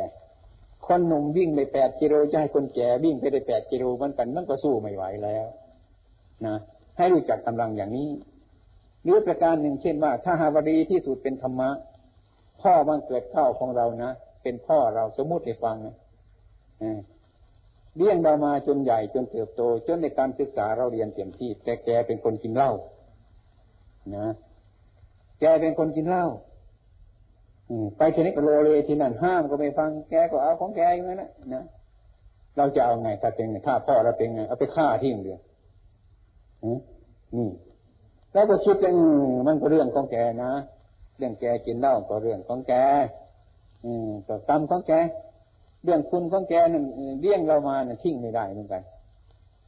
[0.86, 5.46] คนหนุ่มวิ่งไปแปดกิโลจะให้คนแก่วิ่งไปได้แปดกิโลมันกันมันก็สู้ไม่ไหวแล้ว
[6.46, 6.56] นะ
[6.96, 8.10] ให้รู้จักกำลังอย่างนี้
[9.02, 11.70] หรือประการหนึ่งเช่นว่า ถ้าหาวดีที่สุดเป็นธรรมะ
[12.62, 14.10] พ่อบังเกิดเข้าของเรานะ
[14.42, 15.94] เป็นพ่อเราสมมุติให้ฟังนะ
[17.96, 22.72] เลี้ยงเรามาจนใหญ่จนเติบโต จนในการศึกษาเราเรียนเต็มที่ แต่แกเป็นคนกินเหล้า
[24.16, 24.26] นะ
[25.40, 26.26] แกเป็นคนกินเหล้า
[27.96, 31.64] ไปทีนี้ก็โลเลยที่นั่นห้ามก็ไม่ฟัง แกก็เอาของแกอย่างนั้นนะ
[32.56, 35.40] เราจะเอาไงถ้าเป็นถ้าพ่อเราเป็นไงเอาไปฆ่าทิ้งเดียว
[36.66, 37.48] นี่
[38.32, 38.96] แล้วก็คิดเป็น
[39.46, 40.52] มันก็เรื่องของแกนะ
[41.18, 42.72] เรื่องแกกินเหล้าก็เรื่องของแก
[43.84, 44.92] อืมก็กรรมของแก
[45.84, 46.84] เรื่องคุณของแกนั่น
[47.20, 48.82] เลี้ยงเรามานั่นทิ้งไม่ได้เหมือนกัน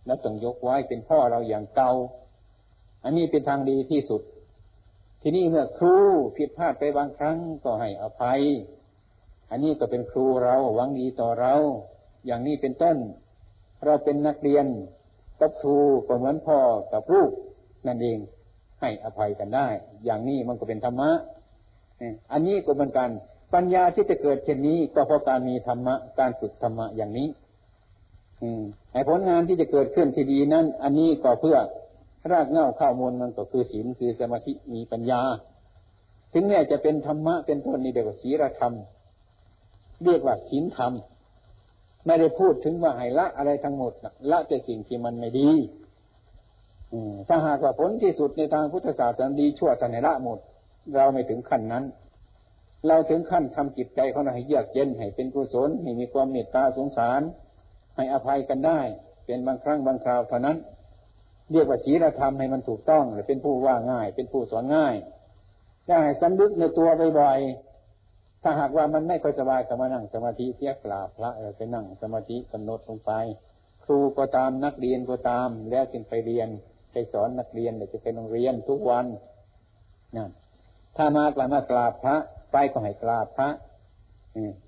[0.06, 1.90] แล้วต้องยกไว้เป็นพ่อเราอย่างเก่า
[3.04, 4.22] อันนี้เป็นทางดีที่สุด
[5.22, 5.94] ทีนี้เมื่อครู
[6.36, 8.40] ผิดพลาดไปบางครั้งก็ให้อภัย
[9.50, 11.54] อันนี้ก็เป็นครูเราหวังดีต่อเรา
[12.26, 12.96] อย่างนี้เป็นต้น
[13.84, 14.66] เราเป็นนักเรียน
[15.40, 15.76] กับครู
[16.08, 16.58] ก็เหมือนพ่อ
[16.92, 17.30] กับลูก
[17.86, 18.18] นั่นเอง
[18.80, 19.68] ให้อภัยกันได้
[20.04, 21.10] อย่างนี้มันก็เป็นธรรมะ
[22.32, 23.10] อันนี้ก็เหมือนกัน
[23.54, 27.28] ปัญญาที่จะเกิดเช่นนี้ก็เพราะการมีธรรมะการฝึกธรรมะอย่างนี้
[28.42, 31.58] อืมไอ้ผลงานที่จะเกิดขึ้นที่ดีนั้น อันนี้ก็เพื่อ
[32.32, 35.20] รากเหง้าข้าวมูลมันก็คือศีลคือสมาธิมีปัญญา
[36.32, 38.72] ถึงแม้จะเป็นธรรมะเป็นต้นนี้เดียวกับศีลธรรม
[40.04, 40.92] เรียกว่าศีลธรรม
[42.06, 43.92] ไม่ได้พูดถึงว่าให้ละอะไรทั้งหมด
[44.30, 45.50] ละแต่สิ่งที่มันไม่ดี
[47.28, 50.38] ถ้าหากว่าผลที่สุดในทางพุทธศาสนาดีชั่วสันละหมด
[50.94, 51.84] เราไม่ถึงขั้นนั้น
[52.88, 57.20] เราถึงขั้นทำจิตใจของเราให้เยือกเย็นให้เป็นกุศลให้มีความเมตตาสงสาร
[57.96, 58.80] ให้อภัยกันได้
[59.26, 60.56] เป็นบางครั้งบางคราวเท่านั้น
[61.52, 64.94] เรียกว่าศีลธรรมให้มันถูกต้องหรือเป็นผู้ว่าง่าย เป็นผู้สอนง่าย
[65.90, 66.88] ได้สำนึกในตัว
[67.20, 67.38] บ่อย
[68.48, 73.12] ถ้าหากว่ามันไม่ค่อยสบายก็มานั่งสมาธิเสียกราบพระไปนั่งสมาธิกำหนดลงไป
[73.84, 76.48] ครูก็ตามนักเรียนก็ตาม แล้วจึงไปเรียน
[76.92, 79.06] ไปสอนนักเรียนเดี๋ยวจะไปโรงเรียนทุกวัน
[80.16, 80.30] นั่น
[80.96, 82.16] ถ้ามากลามากราบพระ
[82.52, 83.48] ไปก็ให้กราบพระ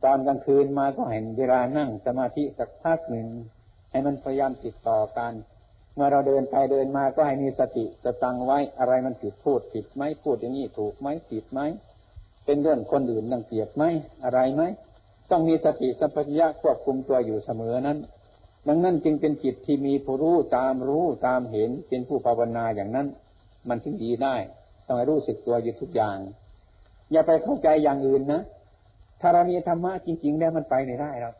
[0.05, 3.27] ตอนกลางคืนมาก็ให้เวลานั่งสมาธิสักพักหนึ่ง
[3.91, 5.33] ให้มันพยายามติดต่อกัน
[5.95, 11.61] เมื่อเราเดินไปเดินมาก็ให้มีสติสตังไว้อะไรมันผิดพูดผิดไหมพูดอย่างนี้ถูกไหมผิดไหม
[12.50, 13.84] เป็นเรื่องคนอื่นนังเกียดไหม
[14.24, 14.62] อะไรไหม
[15.30, 17.98] ต้องมีสติสัมปชัญญะควบคุมตัวอยู่เสมอนั้น
[18.68, 23.06] ดังนั้นจึงเป็นจิตที่มีผู้รู้ตามรู้ตามเห็นเป็นผู้ภาวนาอย่างนั้น
[23.68, 24.37] มันถึงดีได้
[24.87, 26.18] ต้องรู้สึกตัวอยู่ทุกอย่าง
[27.12, 28.42] อย่าไปเข้าใจอย่างอื่นนะ
[29.20, 31.34] ถ้าเรามีธรรมะจริง ๆ แล้วมันไปไม่ได้ครับ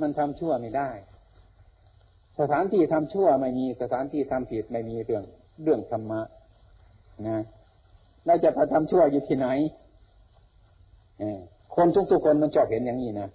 [0.00, 0.90] มันทำชั่วไม่ได้
[2.40, 5.24] สถานที่ทำชั่วไม่มีสถานที่ทำผิดไม่มีเรื่อง
[5.62, 6.20] เรื่องธรรมะ
[7.28, 7.42] นะ
[8.26, 9.48] เราจะไปทำชั่วอยู่ที่ไหน
[11.74, 13.28] คนทุกๆคนมันชอบเห็นอย่างนี้นะ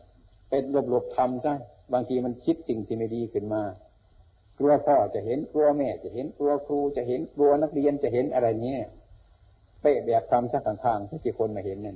[0.49, 1.53] เป็นหลบๆทำซะ
[1.93, 3.63] บางทีมันคิดสิ่งที่ไม่ดีขึ้นมา
[4.57, 8.81] กลัวพ่อจะเห็นกลัวแม่จะเห็นกลัวครูจะเห็นกลัวนักเรียนจะเห็นอะไรเนี้ย
[9.81, 11.95] เป๊ะแบบทำสักข้างๆที่คนมาเห็นเนี่ย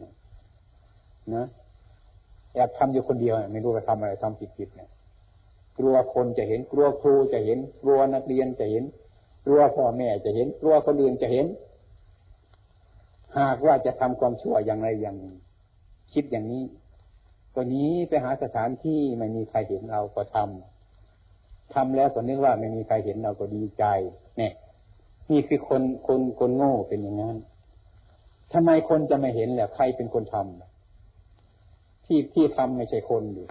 [1.35, 1.45] นะ
[2.53, 4.89] แอบทำอยู่คนเดียวไม่รู้จะทำอะไรทำผิดๆเนี่ย
[5.77, 8.83] กลัวคนจะเห็น กลัวครูจะเห็น กลัวนักเรียนจะเห็น
[9.45, 11.45] กลัวพ่อแม่จะเห็น กลัวคนอื่นจะเห็น
[13.39, 15.17] หากว่าจะทำความชั่วอย่างไรอย่าง
[16.13, 16.63] คิดอย่างนี้
[17.55, 23.85] ก็นี้ไปหาสถานที่ไม่มีใครเห็นเราก็ทำทำแล้วก็นึกว่าไม่มีใครเห็นเราก็ดีใจ
[24.37, 24.53] เนี่ย
[25.31, 27.37] นี่คือคนคนคนโง่เป็นอย่างนั้น
[28.53, 33.47] ทำไมคนจะไม่เห็นแหละใครเป็นคนทำที่ที่ทำไม่ใช่คนอยู่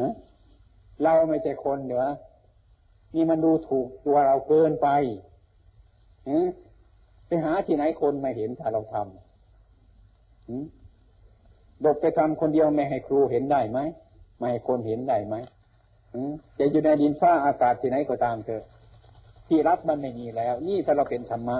[0.00, 0.12] ฮะ
[1.02, 2.00] เราไม่ใช่คนเดี๋ยว
[3.14, 4.88] นี่มันดูถูกตัวเราเกินไป
[7.26, 13.78] ไปหาที่ไหนคนไม่เห็นถ้าเราทำดบไปทำคนเดียวไม่ให้ครูเห็นได้ไหม
[14.38, 15.34] ไม่ให้คนเห็นได้ไหม
[16.58, 18.64] จะอยู่ในดินฟ้าอากาศที่ไหนก็ตามเถอะ
[19.48, 21.58] ที่รับมันไม่มีแล้ว นี่ถ้าเราเป็นธรรมะ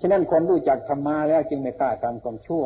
[0.00, 2.64] ฉะนั้นคนรู้จักธรรมะแล้วจึงไม่กล้าทำความชั่ว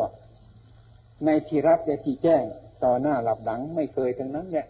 [1.24, 2.42] ในที่รับและที่แจ้ง
[2.84, 4.66] ต่อหน้าหลับหลังไม่เคยทั้งนั้นแหละ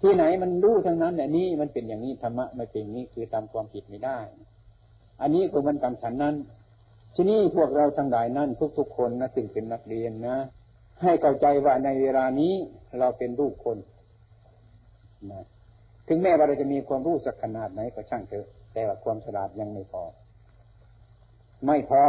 [0.00, 4.18] ที่ไหนมันรู้ทั้งนั้นแหละนี่มันเป็นอย่างนี้ธรรมะไม่เป็นนี้คือตามความผิดไม่ได้
[5.20, 6.34] อันนี้ก็มันกำฉันนั้น
[7.14, 10.36] ที่นี่พวกเราทั้งหลายนั่นทุกๆคนนะถึงเป็นนักเรียนนะ
[11.02, 12.54] ให้เข้าใจว่าในเวลานี้
[12.98, 13.78] เราเป็นลูกคน
[15.32, 15.42] นะ
[16.08, 20.02] ถึงแม้ว่าเราจะมีความรู้สักขนาดไหนก็ช่างเถอะ แต่ว่าความฉลาดยังไม่พอ
[21.66, 22.02] ไม่พอ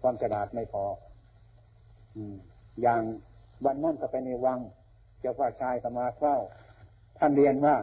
[0.00, 0.84] ความฉลาดไม่พอ
[2.16, 2.36] อืม
[2.82, 3.02] อย่าง
[3.64, 4.60] วันนั้นก็ไปในวัง
[5.20, 6.36] เจ้าว่าชายก็มาเฝ้า
[7.18, 7.74] ท่านเรียนว่า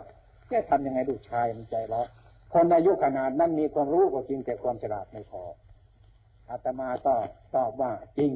[0.51, 2.07] จะทำยังไงลูกชายมันใจร้อน
[2.53, 5.43] คนอายุขนาดนั้นมีความรู้ก็จริงแต่ความฉลาดไม่พอ
[6.53, 7.15] อาตมาก็
[7.55, 8.31] ตอบว่าจริง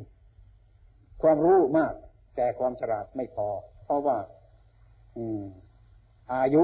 [1.22, 1.94] ความรู้มาก
[2.36, 3.48] แต่ความฉลาดไม่พอ
[3.84, 4.18] เพราะว่า
[5.18, 5.44] อืม
[6.34, 6.64] อายุ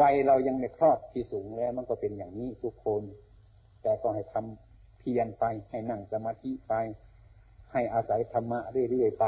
[0.00, 3.02] วัยเรายังไม่ครอบที่สูงแล้ว มันก็เป็นอย่างนี้ทุกคน
[3.82, 6.74] แต่ก็ให้ทำเพียรไป ให้นั่งสมาธิไป
[7.72, 8.60] ให้อาศัยธรรมะ
[8.90, 9.26] เรื่อยๆไป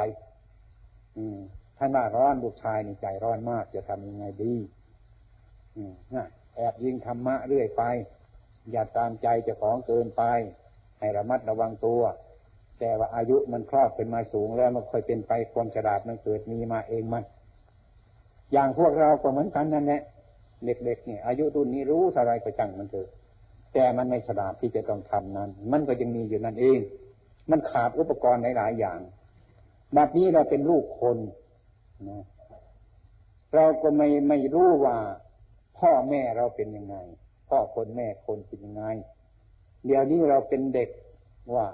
[1.17, 1.39] อืม
[1.79, 4.55] ท่านว่าร้อนลูกชายในใจร้อนมากจะทำยังไงดี
[5.77, 6.27] อืมนะ
[6.57, 7.83] แอบยิงธรรมะเรื่อยไป
[8.71, 10.23] อย่าตามใจจะของเกินไป
[11.01, 12.03] ให้ระมัดระวังตัว
[12.81, 17.25] แต่ว่าอายุมันครอบเป็นมาสูงแล้วมันค่อยเป็นไปความฉลาดมันเกิดมีมาเองมัน
[18.53, 20.03] อย่างพวกเราก็เหมือนกันนั่นแหละ
[20.65, 23.09] เด็กๆเนี่ยอายุรุ่นนี้รู้อะไรก็จังมันเถอะ
[23.73, 26.81] แต่มันไม่ฉลาดที่จะต้องทำนั้น มันก็ยังมีอยู่นั่นเอง
[27.51, 28.99] มันขาดอุปกรณ์หลายๆอย่าง
[29.95, 31.19] แบบนี้เราเป็นลูกคน
[32.11, 32.25] นะ
[33.55, 34.97] เราก็ไม่ไม่รู้ว่า
[35.79, 36.97] พ่อแม่เราเป็นยังไง
[37.49, 38.85] พ่อคนแม่คนเป็นยังไง
[39.87, 40.91] เดี๋ยวนี้เราเป็นเด็ก
[41.55, 41.67] ว่า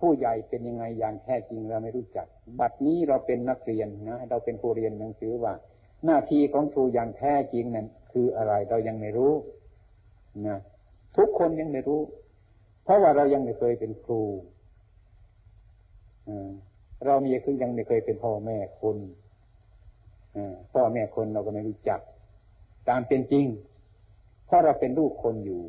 [0.00, 2.26] ผู้ใหญ่เป็นยังไงอย่างแท้จริงเราไม่รู้จัก
[2.60, 5.54] บัดนี้เราเป็นนักเรียนนะเราเป็นผู้เรียนหนังสือว่า
[6.04, 9.32] หน้าที่ของครูอย่างแท้จริงนั้นคืออะไรเรายังไม่รู้
[10.46, 10.58] นะ
[11.16, 12.00] ทุกคนยังไม่รู้
[12.84, 14.22] เพราะว่าเรายังไม่เคยเป็นครู
[17.06, 18.96] เรามีคือยังไม่เคยเป็นพ่อแม่คน
[20.72, 22.00] พ่อแม่คนเราก็ไม่รู้จัก
[22.88, 23.46] ตามเป็นจริง
[24.46, 25.60] เพราะเราเป็นลูกคนอยู่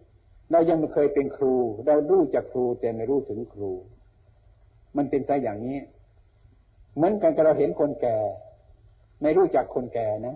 [0.54, 3.72] เรายังไม่เคยเป็นครู เรารู้จักครูแต่ไม่รู้ถึงครู
[4.98, 5.78] มันเป็นใจอย่างนี้
[6.96, 8.18] เหมือนกันกับเราเห็นคนแก่
[9.22, 10.36] ไม่รู้จักคนแก่นะ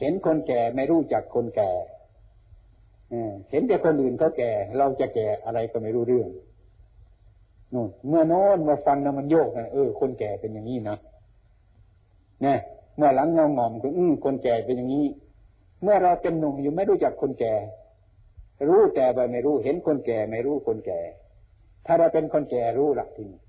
[0.00, 1.70] เห็นคนแก่ไม่รู้จักคนแก่
[3.50, 6.28] เห็นแต่คนอื่นเขาแก่ เราจะแก่อะไรก็ไม่รู้เรื่อง
[7.74, 10.96] นู่นเมื่อโน้นมาฟันนะมันโยกนะเออคนแก่เป็นอย่างนี้นะ
[12.42, 12.58] เนี่ย
[12.96, 15.06] เมื่อหลังเงาหงอมก็อือคนแก่เป็นอย่างนี้
[15.82, 17.54] เมื่อเราเป็นหนุ่มอยู่ไม่รู้จักคนแก่
[18.68, 21.00] รู้แต่ไปไม่รู้ เห็นคนแก่ไม่รู้คนแก่
[21.86, 23.40] ถ้าเราเป็นคนแก่รู้หลักทีนี้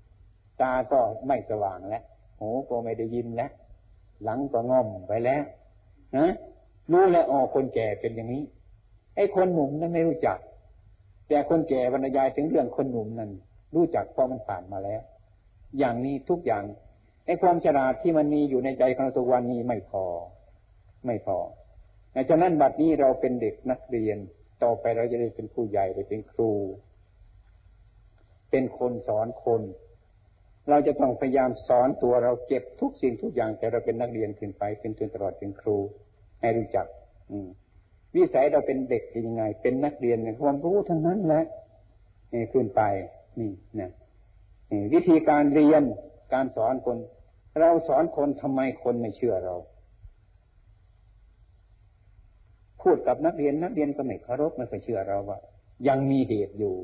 [0.60, 2.04] ตาก็ไม่สว่างแล้ว
[2.40, 3.50] หูก็ไม่ได้ยินแล้ว
[4.24, 5.42] หลังก็ง่อมไปแล้ว
[6.16, 6.32] นะ
[6.92, 8.44] รู้แล้วอ๋อคนแก่เป็นอย่างนี้
[9.16, 10.38] ไอ้คนหนุ่มนั้นไม่รู้จัก
[11.28, 13.30] แต่คนแก่บรรยายถึงเรื่องคนหนุ่มนั้น
[13.74, 15.02] รู้จักเพราะมันผ่านมาแล้ว
[15.78, 16.64] อย่างนี้ทุกอย่าง
[17.26, 20.04] ไอ้ความฉลาดที่มันมีอยู่ในใจของเราตัววันนี้ไม่พอ
[21.06, 21.38] ไม่พอ
[22.28, 24.18] ดังนั้นบัดนี้เราเป็นเด็กนักเรียน
[24.62, 26.50] ต่อไปเราจะได้เป็นผู้ใหญ่ได้เป็นครู
[28.50, 29.62] เป็นคนสอนคน
[30.68, 35.76] เราจะต้องพยายามสอนตัวเราเก็บทุกสิ่งทุกอย่างแต่เราเป็นนักเรียนขึ้นไป เป็นจนตลอดเป็นครู
[36.40, 36.86] ให้รู้จัก
[37.30, 37.48] อืม
[38.16, 41.44] วิสัยเราเป็นเด็กยังไง เป็นนักเรียนความรู้ทั้งนั้นแหละ
[42.32, 42.82] นี่ขึ้นไป
[43.40, 43.90] นี่นะ
[44.70, 45.82] นี่วิธีการเรียน
[46.32, 46.96] การสอนคน
[47.60, 49.54] เราสอนคนทำไมคนไม่เชื่อเรา
[52.86, 55.38] พูดกับนักเรียนนักเรียนก็ไม่เคารพไม่เคยเชื่อเราว่า
[55.88, 56.74] ยังมีเหตุอยู่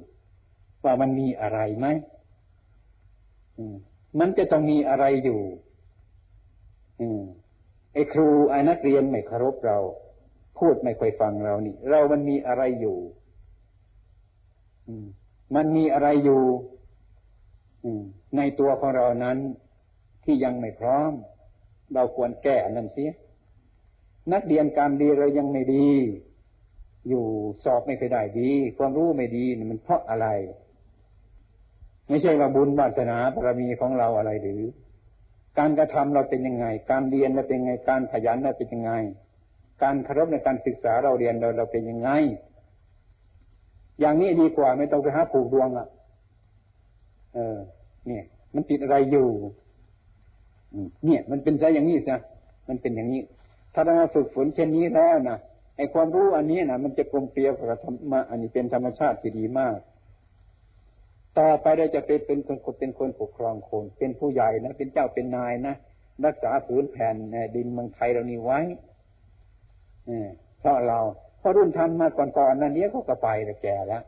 [0.84, 1.86] ว่ามันมีอะไรไหม
[4.20, 5.40] มันจะต้องมีอะไรอยู่
[7.00, 7.02] อ
[7.94, 9.78] ไอ้ครูไอ้นักเรียนไม่เคารพเรา
[10.58, 12.98] พูดไม่ค่อยฟังเรานี่ เรามันมีอะไรอยู่
[15.56, 16.42] มันมีอะไรอยู่
[18.36, 19.38] ในตัวของเรานั้น
[20.24, 21.12] ที่ยังไม่พร้อม
[21.94, 23.10] เราควรแก้อันนั้นเสีย
[24.32, 25.88] นักเรียนการดีเรายังไม่ดี
[27.08, 27.24] อยู่
[27.64, 30.26] สอบไม่เคยได้ดี ความรู้ไม่ดีมันเพราะอะไร
[32.08, 34.62] ไม่ใช่ว่าบุญวาสนาบารมีของเราอะไรหรือ
[35.58, 38.92] การกระทำเราเป็นยังไง การเรียนเราเป็นยังไง การขยันเราเป็นยังไง
[39.82, 42.10] การเคารพในการศึกษาเราเรียนเราเราเป็นยังไง
[44.00, 45.88] อย่างนี้ดีกว่าไม่ต้องไปหาผูกดวงอะ
[47.34, 47.58] เออ
[48.06, 49.28] เนี่ย มันติดอะไรอยู่
[51.04, 52.16] เนี่ย มันเป็นใจอย่างนี้ซะ
[52.68, 53.22] มันเป็นอย่างนี้
[53.74, 55.38] ถ้าเราฝึกฝนเช่นนี้แล้วนะ
[55.76, 59.76] ไอ้ความรู้อันนี้นะมันจะกลมเกลียวกับธรรมะอันนี้เป็นธรรมชาติที่ดีมาก
[61.38, 65.74] ต่อไปเราจะเป็นเป็นคนเป็นคนปกครองคน เป็นผู้ใหญ่นะเป็นเจ้าเป็นนายนะ
[66.24, 67.16] รักษาผืนแผ่น
[67.56, 68.60] ดินเมืองไทยเรานี่ไว้
[70.58, 70.98] เพราะเรา
[71.38, 74.02] เพราะรุ่นทำมาก่อนๆนั้นเนี้ยก็กระไปแต่แก่แล้ว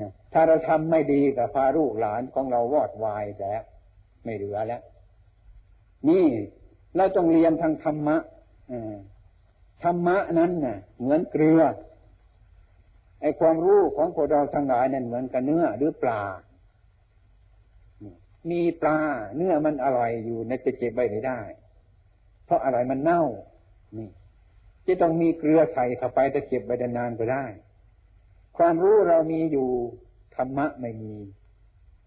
[0.00, 3.62] นะถ้าเราทำไม่ดีกับพาลูกหลานของเราวอดวายแล้ว
[4.24, 4.82] ไม่เหลือแล้ว
[6.08, 6.26] นี่
[6.96, 8.16] เราต้องเรียนทางธรรมะ
[9.82, 11.62] ธรรมะนั้นน่ะ เหมือนเกลือ
[13.20, 16.22] ไอความรู้ของพวกเราทั้งหลายนั่นเหมือนกับเนื้อหรือปลา
[18.50, 18.98] มีปลา
[19.36, 21.40] เนื้อมันอร่อยอยู่ในจะเก็บไว้ไม่ได้
[22.44, 23.22] เพราะอะไรมันเน่า
[23.98, 24.08] นี่
[24.86, 27.44] จะต้องมีเกลือใส่เข้าไปจะเก็บไว้นานก็ได้
[28.56, 29.68] ความรู้เรามีอยู่
[30.36, 31.14] ธรรมะไม่มี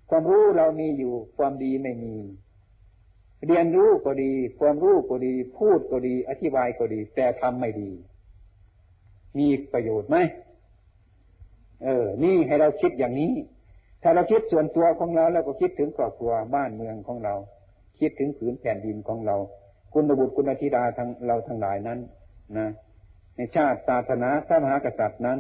[0.10, 2.16] ความรู้เรามีอยู่ ความดีไม่มี
[3.48, 7.90] เรียนรู้ก็ดี ความรู้ก็ดี พูดก็ดี อธิบายก็ดี แต่ทำไม่ดี
[9.38, 10.18] มีประโยชน์ไหม
[11.84, 13.34] เออ นี่ให้เราคิดอย่างนี้
[14.02, 17.36] ถ้าเราคิดส่วนตัวของเราแล้วก็คิดถึงครอบครัวบ้านเมืองของเรา
[18.00, 19.36] คิดถึงผืนแผ่นดินของเรา
[19.94, 22.00] คุณบุตรคุณธิดาทั้งเราทั้งหลายนั้น
[22.58, 22.68] นะ
[23.36, 25.40] ในชาติศาสนาพระมหากษัตริย์นั้น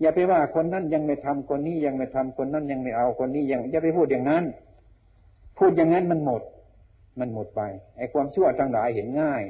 [0.00, 4.44] อย่าไปว่าคนนั้นยังไม่ทำคนนี้ยังไม่ทำคนนั้นยังไม่เอาคนนี้ยังอย่าไปพูดอย่างนั้น
[5.58, 6.42] พูดอย่างนั้นมันหมด
[7.18, 7.60] มันหมดไป
[7.96, 9.42] ไอ้ความชั่วทั้งหลายเห็นง่าย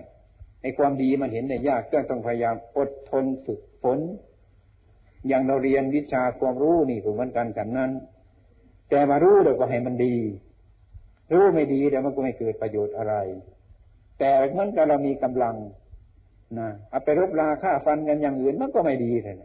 [0.63, 3.99] ไอ้ความดีมันเห็นได้ยากก็ต้องพยายามอดทนฝึกฝน
[5.29, 7.91] อย่างเราเรียนวิชาความรู้นี่ก็เหมือนกันฉันนั้น
[8.91, 10.15] แต่มารู้เดี๋ยวก็ให้มันดี
[11.33, 13.15] รู้ไม่ดีเดี๋ยวมันก็ไม่เกิดประโยชน์อะไร
[14.19, 15.57] แต่เมื่อนกับเรามีกำลัง
[16.59, 19.37] นะเอาไปรบราฆ่าฟันกันอย่างอื่นมันก็ไม่ดีเลย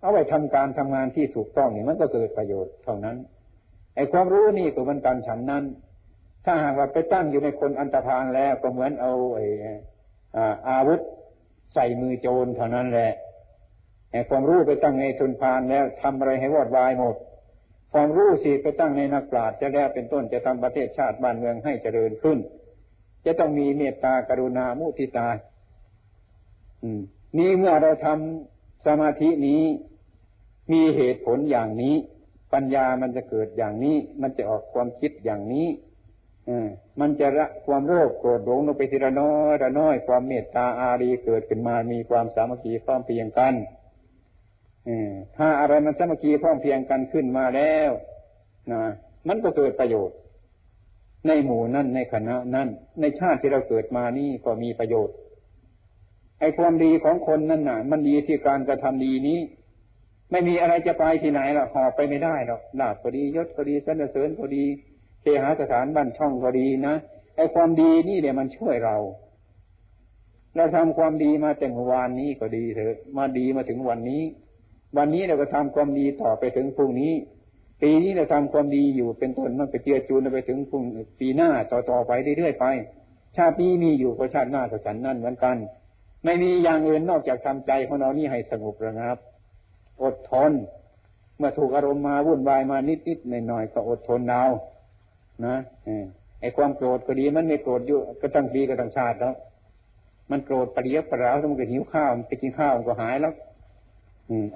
[0.00, 3.16] เอาไว้ทำการทำงานที่ถูกต้องนี่มันก็เกิดประโยชน์เท่านั้น
[3.96, 5.64] ไอ้ความรู้นี่ก็เหมือนกันฉันนั้น
[6.46, 9.46] ถ้าหากว่าไปตั้งอยู่ในคนอันตรพานแล้วก็เหมือนเอาไอ้
[10.68, 11.00] อาวุธ
[11.74, 13.12] ใส่มือโจรเท่านั้นแหละ
[14.28, 17.16] ความรู้ไปตั้งในชนพานแล้วทำอะไรให้วอดวายหมด
[17.92, 22.38] ความรู้สิไปตั้งในนักปราชญ์จะแล้วเป็นต้นจะทำประเทศชาติบ้านเมืองให้เจริญขึ้น
[23.26, 25.28] จะต้องมีเมตตากรุณามุทิตา
[26.82, 27.00] อืม
[27.38, 29.62] นี่เมื่อเราทำสมาธินี้
[30.72, 31.94] มีเหตุผลอย่างนี้
[32.52, 35.66] ปัญญามันจะเกิดอย่างนี้ มันจะออกความคิดอย่างนี้
[37.00, 43.54] มันจะละความโลภโกรธหลงลงไปทีละน้อยละน้อยความเมตตาอารีเกิดขึ้นมามีความสามัคคีพร้อมเพียงกัน
[45.36, 47.90] ถ้าอะไรมันสามัคคีพร้อมเพียงกันขึ้นมาแล้ว
[48.72, 48.82] นะ
[49.28, 50.16] มันก็เกิดประโยชน์
[51.26, 52.68] ในหมู่นั่นในคณะนั่น
[53.00, 55.14] ในชาติที่เราเกิดมานี่ก็มีประโยชน์
[56.40, 59.40] ไอ้ความดีของคนนั่นน่ะ มันดีที่การกระทำดีนี้
[60.30, 64.64] ไม่มีอะไรจะไปที่ไหนหรอกหอบไปไม่ได้หรอกลาบก็ดียศก็ดีสรรเสริญก็ดี
[65.26, 66.94] เทหาสถานบ้านช่องก็ดีนะ
[67.36, 68.96] ไอ้ความดีนี่เนี่ยมันช่วยเรา
[70.56, 74.22] เราทำความดีมาแต่เมื่อวานนี้ก็ดีเถอะ มาดีมาถึงวันนี้
[74.96, 77.12] วันนี้เราก็ทำความดีต่อไปถึงพรุ่งนี้
[77.82, 80.82] ปีนี้เราทำความดีอยู่เป็นต้นมันไปเจือจูนไปถึงพรุ่ง
[81.20, 82.64] ปีหน้าต่อต่อไปเรื่อยๆไป
[83.36, 85.56] ชาตินี้มีอยู่ก็ชาติหน้าก็ฉันนั่นเหมือนกัน
[86.24, 89.16] ไม่มีอย่างอื่นนอกจากทำใจของเรานี่ให้สงบระงับ
[90.02, 90.52] อดทน
[91.38, 94.44] เมื่อถูกอารมณ์มาวุ่นวายมานิดๆหน่อยๆก็อดทนเอา
[95.44, 95.56] นะ
[96.40, 99.34] ไอ้ความโกรธก็ดีมันไม่โกรธอยู่ก็ตั้งปีก็ตั้งชาติแล้ว
[100.30, 103.34] มันโกรธปริยปราวมันก็หิวข้าวมันไปกินข้าวมันก็หายแล้ว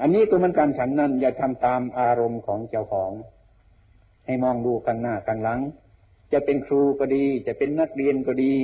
[0.00, 3.12] อันนี้ตัวมันการฉันนั้นอย่าทำตามอารมณ์ของเจ้าของ
[4.26, 5.60] ให้มองดูกันหน้ากันหลัง
[6.32, 8.54] จะเป็นครูก็ดี จะเป็นนักเรียนก็ดี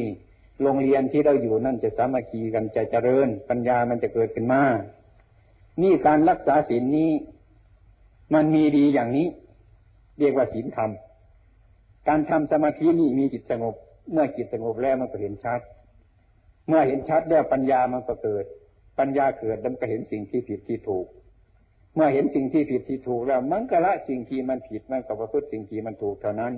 [0.62, 4.62] โรงเรียนที่เราอยู่นั่นจะสามัคคีกันจะเจริญ ปัญญามันจะเกิดขึ้นมา
[5.82, 7.10] นี่การรักษาศีลนี้
[8.34, 9.28] มันมีดีอย่างนี้
[10.18, 10.90] เรียกว่าศีลธรรม
[12.08, 13.74] การทำสมาธินี่มีจิตสงบ
[14.12, 15.60] เมื่อจิตสงบแล้วมันก็เห็นชัด
[16.68, 18.44] เมื่อเห็นชัดแล้วปัญญามันก็เกิด
[18.98, 21.06] ปัญญาเกิดมันก็เห็นสิ่งที่ผิดที่ถูก
[21.94, 26.52] เมื่อเห็นสิ่งที่ผิดที่ถูกแล้ว มันก็ละสิ่งที่มันผิดมันก็ประพฤติสิ่งที่มันถูกเท่านั้น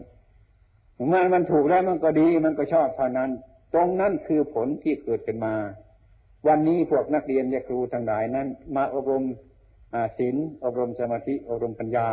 [1.08, 3.30] เมื่อมันถูกแล้วมันก็ดีมันก็ชอบเท่านั้น
[3.72, 5.54] ตรงนั้นคือผลที่เกิดขึ้นมา
[6.48, 8.46] วันนี้พวกนักเรียนและครูทั้งหลายนั้น
[8.76, 9.24] มาอบรม
[10.18, 12.08] ศีลอบรมสมาธิอบรมปัญญา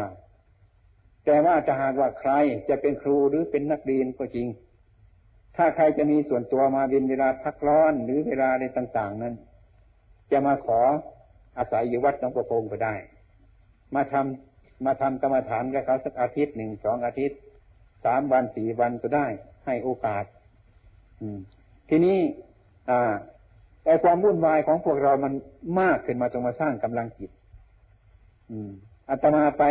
[1.26, 2.32] แต่ว่าจะหากว่าใคร
[2.70, 4.48] จะเป็นครูหรือเป็นนักเรียนก็จริง
[5.56, 9.34] ถ้าใครจะมีส่วนตัวมาเป็นเวลาพักร้อนหรือเวลาอะไรต่าง ๆ นั้น
[10.32, 10.80] จะมาขอ
[11.58, 12.96] อาศัยอยู่วัดหนองประพงก็ได้
[13.96, 17.40] มาทำมาทำกรรมฐานกับเขาสักอาทิตย์หนึ่งสองอาทิตย์
[18.06, 19.28] สามวันสี่วันก็ได้
[19.66, 20.24] ให้โอกาส
[21.22, 21.40] อืม
[21.90, 22.18] ทีนี้
[22.90, 23.14] อ่า
[23.84, 25.34] แต่ความวุ่นวายของพวกเรามัน
[25.82, 27.32] มากขึ้นมาจงมาสร้างกำลังจิต
[28.52, 28.70] อืม
[29.10, 29.64] อาตมาไป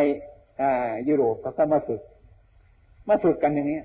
[1.09, 2.01] ยุโรปเขาก็มาฝึก
[3.09, 3.81] มาฝึกกันอย่างนี้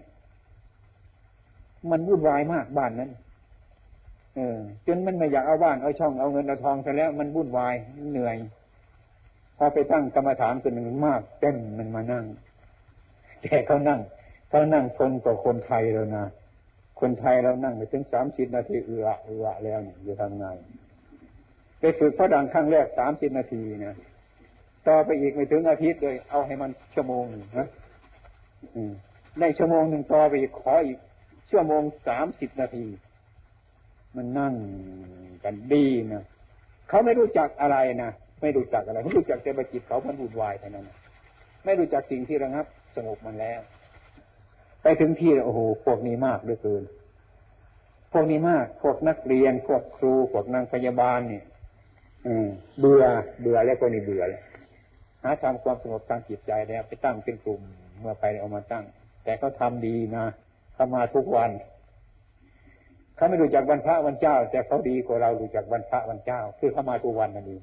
[1.92, 3.12] มันวุ่นวายมากบ้านนั้น
[4.36, 4.58] เออ
[4.88, 7.76] จนมันไม่อยากเอาบ้านเอาช่องเอาเงินเอาทองซะแล้ว มันวุ่นวาย
[8.12, 8.38] เหนื่อย
[9.58, 12.26] พอไปตั้งกรรมฐานตัวหนึ่งมากเต้นมันมานั่ง
[13.42, 14.00] แต่เขานั่ง
[14.50, 16.26] เขานั่งทนกว่าคนไทยแล้วนะ
[17.00, 20.46] คนไทยเรานั่งไปถึงสามสิบนาทีเอือเอือแล้วเนี่ยจะทำไง
[21.80, 23.96] ไปฝึกพระดังครั้งแรกสามสิบนาทีนะ
[24.88, 27.24] ต่อไปอีกไม่ถึงอาทิตย์เลย เอาให้มันชั่วโมง
[27.60, 27.68] นะ
[28.76, 28.92] อืม
[29.40, 30.98] ได้ชั่วโมงหนึ่งต่อไปอีกขออีก
[31.50, 32.86] ชั่วโมงสามสิบนาที
[34.16, 34.54] มันนั่ง
[35.44, 36.24] กันดีนะ
[36.90, 38.12] เขาไม่รู้จักอะไรนะ
[38.42, 40.86] ไม่รู้จักอะไรเขารู้จักแต่บจิตเขาพันวุ่นวายเท่านั้น
[41.66, 42.66] ไม่รู้จักสิ่งที่ระงับ
[42.96, 43.60] สงบมันแล้ว
[44.84, 46.84] ไปถึงที่โอ้โหพวกนี้มากด้วยเกิน
[48.14, 51.46] พวกนี้มาก พวกนักเรียน พวกครู พวกนางพยาบาลเนี่ย
[52.80, 53.04] เบื่อ
[53.42, 54.42] เบื่อแล้วก็นี่เบื่อเลย
[55.24, 57.62] หาทำความสงบทางจิตใจแล้วไปตั้งเป็นกลุ่ม
[58.00, 58.86] เมื่อไปเอามาตั้ง
[59.24, 60.26] แต่เขาทาดีนะ
[60.74, 61.52] เขามาทุกวัน
[63.16, 67.62] เขาไม่รู้จักวันพระวันเจ้า แต่เขาดีกว่าเรารู้จักวันพระวันเจ้า คือเขามาทุกวันนั่นเอง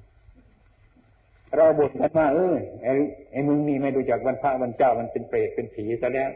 [1.57, 2.55] เราบ่นกันว่าเออ
[2.85, 2.93] ไอ้
[3.33, 6.31] ไอ้มึงนี่ไม่รู้จักวันพระวันเจ้ามันเป็นเปรตเป็นผีซะแล้ว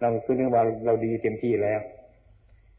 [0.00, 1.80] เราคือเรื่องว่าเราดีเต็มที่แล้ว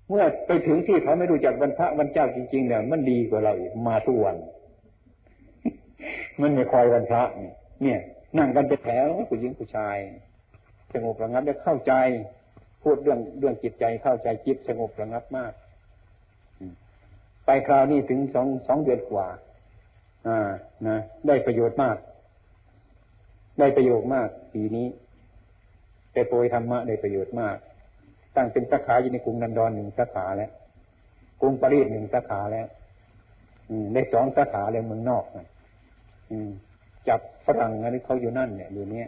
[0.09, 4.35] เมื่อไปถึงที่เขาไม่รู้จักวันพระวันเจ้าจริงๆเนี่ยมันดีกว่าเราอีกมาทุกวัน
[6.43, 7.23] มันไม่คอยวันพระ
[7.81, 7.99] เนี่ย
[8.37, 9.97] นั่งกันเป็นแถวผู้หญิงผู้ชาย
[10.93, 11.93] สงบระงับได้เข้าใจ
[12.83, 15.53] พูดเรื่องเรื่องจิตใจเข้าใจจิตสงบระงับมาก
[17.45, 19.27] ไปคราวนี้ถึงสองสองเดือนกว่า
[20.27, 20.49] อ่า
[20.87, 21.97] นะ ได้ประโยชน์มาก
[23.59, 24.87] ได้ประโยชน์มาก ปีนี้
[26.13, 27.57] แต่โปรยธรรมะได้ประโยชน์มาก
[28.35, 30.51] ตั้งเป็นสาขาอยู่ในกรุงนันดอนหนึ่งสาขาแล้ว
[31.41, 32.67] กรุงปารีสหนึ่งสาขาแล้ว
[33.69, 35.47] อืมได้สองสาขาแล้วเมืองนอกนะ
[37.07, 39.07] จับฝรั่งอะไรเขาอยู่นั่นเนี่ยอยู่เนี้ย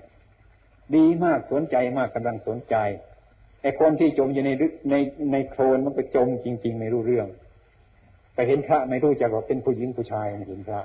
[0.95, 2.75] ดีมากสนใจมากกำลังสนใจ
[3.61, 4.51] ไอ้คนที่จมอยู่ใน
[4.91, 4.95] ใน
[5.31, 7.27] ในโคลนมันก็จมจริง ๆ ไม่รู้เรื่อง
[8.35, 10.81] ไปเห็นพระไม่รู้จักว่าเป็นผู้หญิงผู้ชายเห็นพระ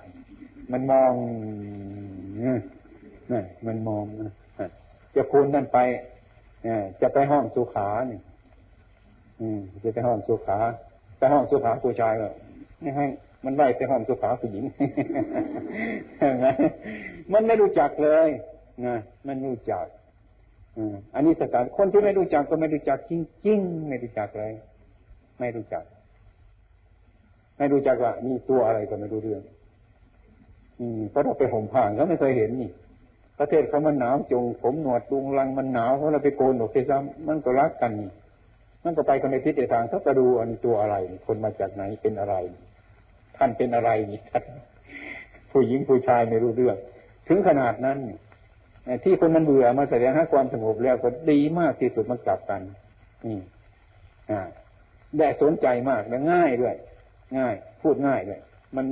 [0.73, 1.13] มันมอง
[2.43, 4.05] นี่มันมอง
[5.15, 5.79] จะคูณนั่นไป
[7.01, 8.23] จะไปห้องสุขาเนี่ย
[9.85, 10.59] จะไปห้องสุขา
[11.19, 12.29] ไปห้องสุขาผู้ชายก็
[12.81, 13.07] ไม่ให้
[13.45, 14.65] มันไล่ไปห้องสุขาผู้หญิง
[17.33, 18.29] มันไม่รู้จักเลย
[18.87, 19.87] นะมันรู้จัก
[21.15, 23.13] อันนี้สถานคนที่ไม่รู้จักก็ไม่รู้จักจ
[23.47, 24.53] ริงๆไม่รู้จักเลย
[25.41, 25.85] ไม่รู้จัก
[27.59, 29.43] ไม่รู้จักว่านี่ตัวอะไรก็ไม่รู้เรื่อง
[30.81, 32.71] อืมเพราะเราไปห่มผ้าเขาไม่เคยเห็นนี่
[33.39, 38.11] ประเทศเขามันหนาวจง ผมหนวดดุงลังมันหนาวเพราะเราไปโกนหนวดเซ้ำมันก็รักกันนี่
[38.85, 42.35] มันก็ไปกันในทิศทางเขาจะดูอันตัวอะไร คนมาจากไหนเป็นอะไร
[43.41, 44.45] ท่านเป็นอะไรนี่ท่าน
[45.51, 46.77] ผู้หญิงผู้ชายไม่รู้เรื่อง
[47.29, 47.99] ถึงขนาดนั้น
[49.05, 52.63] ที่คนมันเบื่อมาแสดงให้ความสงบแล้วก็ดีมากที่สุดมันกลับกัน
[53.27, 53.41] นี่
[54.31, 54.41] อ่า
[55.19, 56.75] ได้สนใจมากและง่ายด้วย
[57.39, 58.41] ง่าย พูดง่ายเลย
[58.77, 58.87] มัน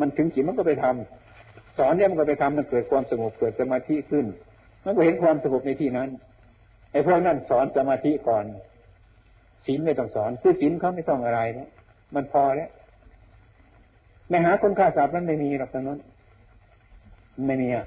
[0.00, 4.26] มันถึงจิตมันก็ไปทำสอนเนี่ยมันก็ไปทำมันเกิดความสงบเกิดสมาธิขึ้น
[4.84, 6.08] มันก็เห็นความสงบในที่นั้น
[6.92, 8.44] ไอ้พวกนั้นสอนสมาธิก่อน
[9.66, 11.68] ศีลไม่ต้องสอนคือศีลเขาไม่ต้องอะไรแล้ว
[12.14, 12.70] มันพอแล้ว
[14.34, 15.98] ไม่หาคนฆ่าสัตว์นั้นไม่มีหรอกตรงนั้น
[17.46, 17.86] ไม่มีอะ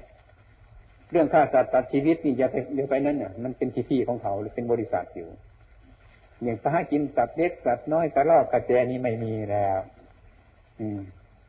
[1.10, 5.28] เรื่องฆ่าสัตว์ตัดชีวิตนี่อย่าไปอย่าไปนั้นเนี่ยมันเป็นที่ที่ของเขาหรือเป็นบริษัทอยู่
[6.42, 9.78] อย่างสหกินสัตว์เล็กสัตว์น้อยกระรอกกระแจนี่ไม่มีแล้ว
[10.80, 11.00] อืม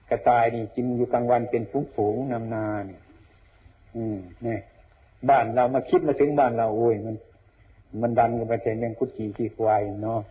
[0.10, 3.02] กระต่ายนี่กินอยู่กลางวันเป็นฝูงฝูงนำนาเนี่ย
[3.96, 4.62] อืมเนี่ย
[5.30, 7.16] บ้านเรามาคิดมาถึงบ้านเราโอ้ยมัน
[8.02, 10.22] มันดันกันไปเรื่องกุฏิขี้ควายเนาะ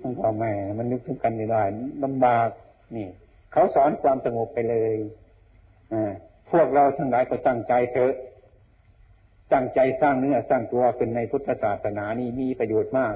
[0.00, 1.62] ต้องพ่อแม่มันนึกถึงกันไม่ได้
[2.04, 2.48] ลำบาก
[2.96, 3.08] นี่
[3.52, 4.96] เขาสอนความสงบไปเลย
[5.92, 5.94] อ
[6.50, 8.14] พวกเราทั้งหลายก็ตั้งใจเถอะ
[9.52, 13.14] ตั้งใจสร้างเนื้อสร้างตัวเป็นในพุทธศาสนานี่มีประโยชน์มาก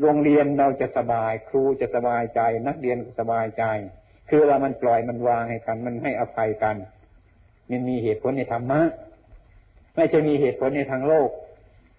[0.00, 3.64] โรงเรียนเราจะสบาย ครูจะสบายใจ นักเรียนสบายใจ
[4.28, 6.76] คือเรามันปล่อยมันวางให้กัน มันให้อภัยกัน
[7.70, 8.80] มันมีเหตุผลในธรรมะ
[9.96, 11.28] ไม่ใช่มีเหตุผลในทางโลก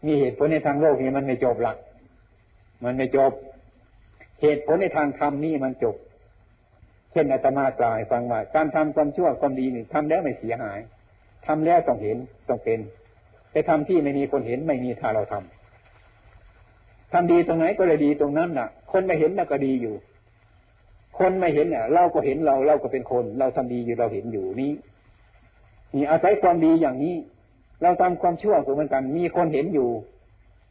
[0.06, 1.78] มีเหตุผลในทางโลกนี่มันไม่จบหลัก
[2.84, 3.32] มันไม่จบ
[4.42, 5.96] เหตุผลในทางธรรมนี่มันจบ
[7.16, 10.80] ช่นอาตมากล่าวให้ฟังว่าการทำความชั่วความดีนี่ทำแล้วไม่เสียหาย
[11.48, 12.18] ทำแล้วต้องเห็น
[12.50, 12.80] ต้องเป็น
[13.52, 19.96] แต่ทำที่ไม่มีคนเห็นไม่มีถ้าเราทำทำดีตรงไหนก็เลยดีตรงนั้นน่ะ คนไม่เห็นน่ะก็ดีอยู่
[21.20, 24.72] คนไม่เห็นเนี่ยเราก็เห็นเราเราก็เป็นคน เราทำดีอยู่เราเห็นอยู่นี้
[25.96, 27.16] นี่อาศัยความดีอย่างนี้
[27.82, 29.90] เราทำความชั่วเหมือนกัน มีคนเห็นอยู่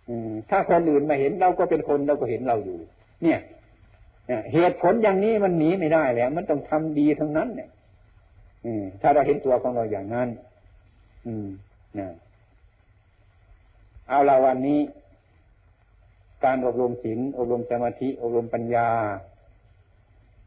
[0.09, 2.79] อืมถ้าคนอื่นมาเห็นเราก็เป็นคนเราก็เห็นเราอยู่
[3.23, 3.39] เนี่ย
[4.53, 7.69] เหตุผลอย่างนี้มันหนีไม่ได้แล้ว มันต้องทำดีทั้งนั้น เนี่ย
[8.67, 10.29] อืม ถ้าเราเห็นตัวของเราอย่างนั้น
[11.27, 11.49] อืม
[11.99, 12.09] นะ
[14.09, 14.81] เอาละวันนี้
[16.45, 18.89] การอบรมศีลอบรมสมาธิ อบรมปัญญา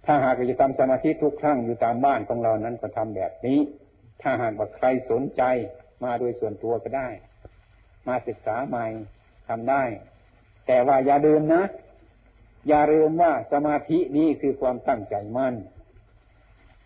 [0.05, 3.59] ถ้าหากจะทำสมาธิทุกครั้งอยู่ตามบ้านของเรานั้นก็ทำแบบนี้
[4.21, 5.43] ถ้าหากว่าใครสนใจ
[6.03, 7.07] มาโดยส่วนตัวก็ได้
[8.07, 8.85] มาศึกษาใหม่
[9.47, 9.83] ทำได้
[10.67, 11.63] แต่ว่าอย่าลืมนะ
[12.67, 15.55] อย่าลืมว่าสมาธินี้คือความตั้งใจมั่น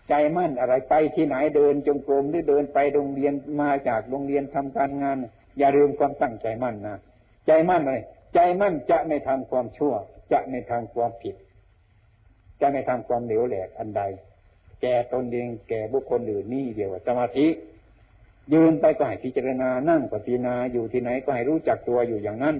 [0.10, 5.18] ใจมั่นอะไรไปที่ไหนเดินจงกรมหรือเดินไปโรงเรียนมาจากโรงเรียนทำการงาน
[5.58, 6.98] อย่าลืมความตั้งใจมั่นนะ
[7.48, 8.02] ใจมั่นเลย
[8.34, 9.94] ใจมั่นจะไม่ทำความชั่ว
[10.32, 11.36] จจะในทาความผิด
[12.62, 14.02] จะในทาความเหลวแหลกอันใด
[14.82, 17.48] แก่ตนเองแก่บุคคลอื่นนี่เดียวสมาธิ
[18.54, 22.56] ยืนไปก็ให้พิจารณานั่งก็พิจารณาอยู่ที่ไหนก็ให้รู้จักตัวอยู่อย่างนั้น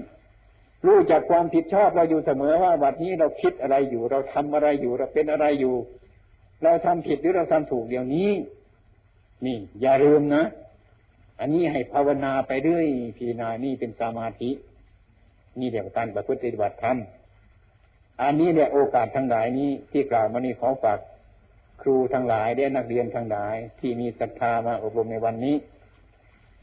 [0.86, 5.76] รู้จักความผิดชอบเราอยู่เสมอว่าวันนี้เราคิดอะไรอยู่ เราทำอะไรอยู่เราเป็นอะไรอยู่
[6.64, 8.30] เราทำผิดหรือเราทำถูกเดี๋ยวนี้
[9.46, 10.44] นี่ อย่าลืมนะ
[11.40, 14.50] อันนี้ให้ภาวนาไปเรื่อยพีนานี่เป็นสมาธิ
[15.58, 16.98] นี่เดี๋ยวการประพฤติปฏิบัติธรรม
[18.22, 20.98] อันนี้เนี่ยโอกาสทั้งหลายนี้ที่กล่าวมานี่ขอฝาก
[21.82, 25.56] ครูทั้งหลายได้นักเรียนทั้งหลาย ที่มีศรัทธามาอบรมในวันนี้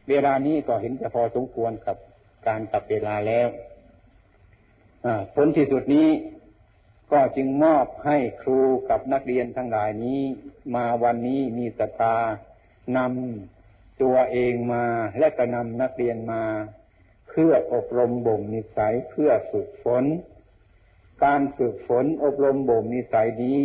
[0.09, 1.97] เวลานี้ก็เห็นจะพอสมควรกับ
[2.47, 3.47] การตับเวลาแล้ว
[5.33, 6.09] ผลที่สุดนี้
[7.11, 10.21] ก็จึงมอบให้ครูกับนักเรียนทั้งหลายนี้
[10.75, 12.17] มาวันนี้มีศรัทธา
[12.97, 14.85] นำตัวเองมา
[15.19, 16.43] และก็นำนักเรียนมา
[17.29, 20.03] เพื่ออบรมบ่มนิสัยเพื่อฝึกฝน
[21.23, 23.63] การฝึกฝนอบรมบ่มนิสัยนี้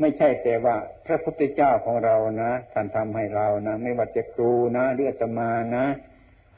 [0.00, 0.76] ไม่ใช่แต่ว่า
[1.06, 5.86] พระพุทธเจ้าของเรานะท่านทำให้เรานะ ไม่ว่าจะครูนะเรือตมานะ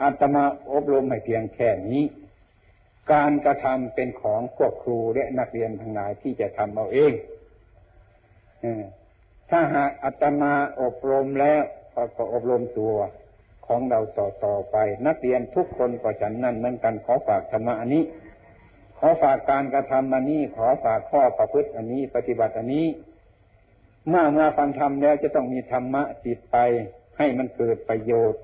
[0.02, 2.02] อาตมาอบรมให้เพียงแค่นี้
[3.12, 7.12] การกระทำเป็นของพวกครูและนักเรียนทั้งหลายที่จะทำเอาเอง
[9.50, 11.62] ถ้าหากอาตมาอบรมแล้ว
[12.16, 12.94] ก็อบรมตัว
[13.66, 18.02] ของเราต่อต่อไป นักเรียนทุกคนก็ฉันนั่นเหมือนกันขอฝากธรรมะอันนี้
[18.98, 22.86] ขอฝากการกระทำอันนี้ ขอฝากข้อประพฤติอันนี้ ปฏิบัติอันนี้
[24.08, 26.56] เมื่อมาฟังธรรมแล้วจะต้องมีธรรมะติดไป
[27.18, 28.40] ให้มันเกิดประโยชน์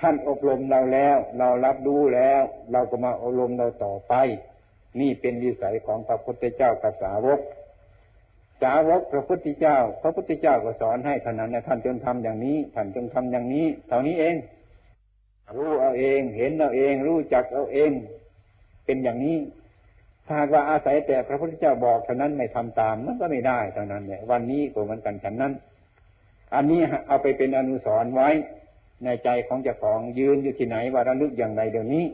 [0.00, 2.42] ท่านอบรมเราแล้ว เรารับรู้แล้ว
[2.72, 4.14] เราก็มาอบรมเราต่อไป
[5.00, 7.40] นี่เป็นวิสัยของพระพุทธเจ้ากับสาวก
[8.62, 14.36] สาวกพระพุทธเจ้า พระพุทธเจ้าก็สอนให้ท่านนั้นนะท่านจงทำอย่างนี้ท่านจงทำอย่างนี้เท่านี้เอง
[15.56, 17.90] รู้เอาเองเห็นเอาเอง รู้จักเอาเอง
[18.84, 19.36] เป็นอย่างนี้
[20.26, 25.52] ถ้าว่าอาศัยแต่พระพุทธเจ้าบอกเท่านั้นไม่ทำตามมันก็ไม่ได้เท่านั้นเนี่ยวันนี้ก็เหมือนกันฉันนั้น
[26.54, 28.30] อันนี้เอาไปเป็นอนุสรณ์ไว้
[29.04, 32.04] ในใจของเจ้าของยืนอยู่ที่ไหนว่าระลึกอย่างไรเดี๋ยวนี้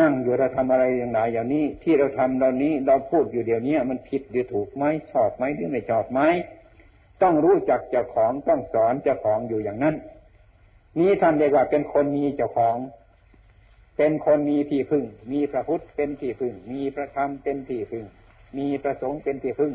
[0.00, 6.20] นั่งอยู่เราทำอะไรอย่างไรอย่างนี้ ที่เราทำเรานี้เราพูดอยู่เดี๋ยวนี้มันผิดหรือถูกไหมชอบไหมหรือไม่ชอบไหม
[7.22, 9.96] ต้องรู้จักเจ้าของต้องสอนเจ้าของอยู่อย่างนั้น
[10.98, 12.76] นี้ท่านเรียกว่าเป็นคนมีเจ้าของ
[13.96, 18.04] เป็นคนมีที่พึ่ง มีพระพุทธเป็นที่พึ่ง มีพระธรรมเป็นที่พึ่ง
[18.58, 19.72] มีพระสงฆ์เป็นที่พึ่ง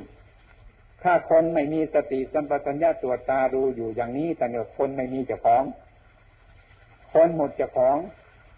[1.04, 5.64] ถ้าคนไม่มีสติสัมปชัญญะตรวจตาดูอยู่อย่างนี้แต่เนี่ยคนไม่มีเจ้าของ
[7.14, 7.98] คนหมดเจ้าของ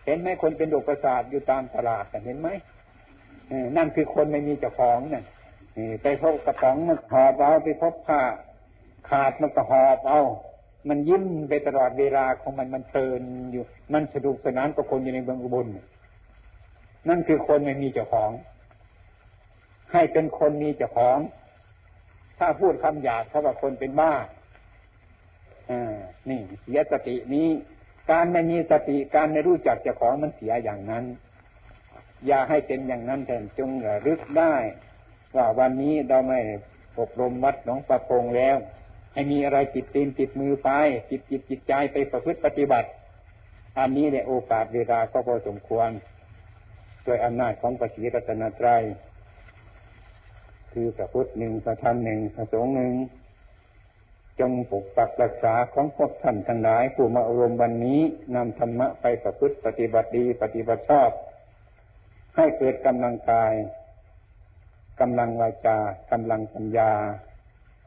[0.05, 2.49] เห็นไหมคนเป็นโรคประสาทอยู่ตามตลาดเห็นไหม
[3.77, 5.25] นั่นคือคนไม่มีเจ้าของนั่น
[6.03, 8.21] ไปพบกระป๋องมันหอบเอาไปพบผ้า
[9.09, 10.21] ขาดมันก็หอบเอา
[10.89, 13.21] มันยิ้มไปตลอดเวลาของมันมันเพลิน
[13.51, 15.67] อยู่ มันสนุกสนานกับคนอยู่ในเมืองอุบล
[17.09, 18.31] นั่นคือคนไม่มีเจ้าของ
[19.91, 21.19] ให้เป็นคนมีเจ้าของ
[22.37, 24.13] ถ้าพูดคำหยาบเขาว่าคนเป็นบ้า
[25.71, 25.95] อ่า
[26.29, 27.47] นี่เสียสตินี้
[28.11, 31.03] การไม่มีสติการไม่รู้จักเจ้าของมันเสียอย่างนั้น
[32.27, 34.55] อย่าให้เป็นอย่างนั้นแทนจงระลึกได้
[35.35, 36.39] ว่าวันนี้เราไม่
[36.99, 38.57] อบรมวัดหนองประพงแล้ว
[39.13, 40.69] ให้มีอะไรติดตีนติดมือไป
[41.09, 42.89] จิตจิตจิตใจไปประพฤติปฏิบัติ
[43.79, 45.89] อันนี้เนี่ยโอกาสเวลาก็พอสมควร
[47.03, 48.83] โดยอำนาจของปฏิรัตนตรัย
[50.73, 52.93] คือพระพุทธหนึ่งพระธรรมหนึ่งพระสงฆ์หนึ่ง
[54.39, 58.01] จงปกปักรักษาของพวกท่านทั้งหลายผู้มาอารมวันนี้
[58.35, 61.11] นำธรรมะไปประพฤติปฏิบัติดีปฏิบัติชอบ
[62.35, 63.53] ให้เกิดกำลังกาย
[65.01, 65.77] กำลังวาจา
[66.11, 66.93] กำลังปัญญา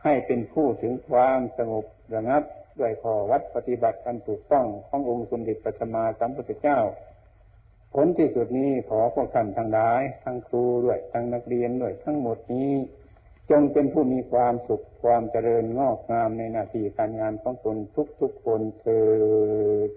[0.05, 1.85] ให้เป็นผู้ถึงความสงบ
[2.15, 2.43] ระงับ
[2.81, 6.79] ด้วยข้อวัดปฏิบัติกันถูกต้องขององค์สมเด็จพระสัมมาสัมพุทธเจ้า
[7.95, 12.71] ผลที่สุดนี้ขอพวกท่านทั้งหลาย ทั้งครูด้วยทั้งนักเรียนด้วยทั้งหมดนี้
[13.53, 17.77] จงเป็นผู้มีความสุขความเจริญงอกงามในหน้าที่การงานของตน
[18.21, 19.03] ทุกๆคนเถิ
[19.89, 19.91] ด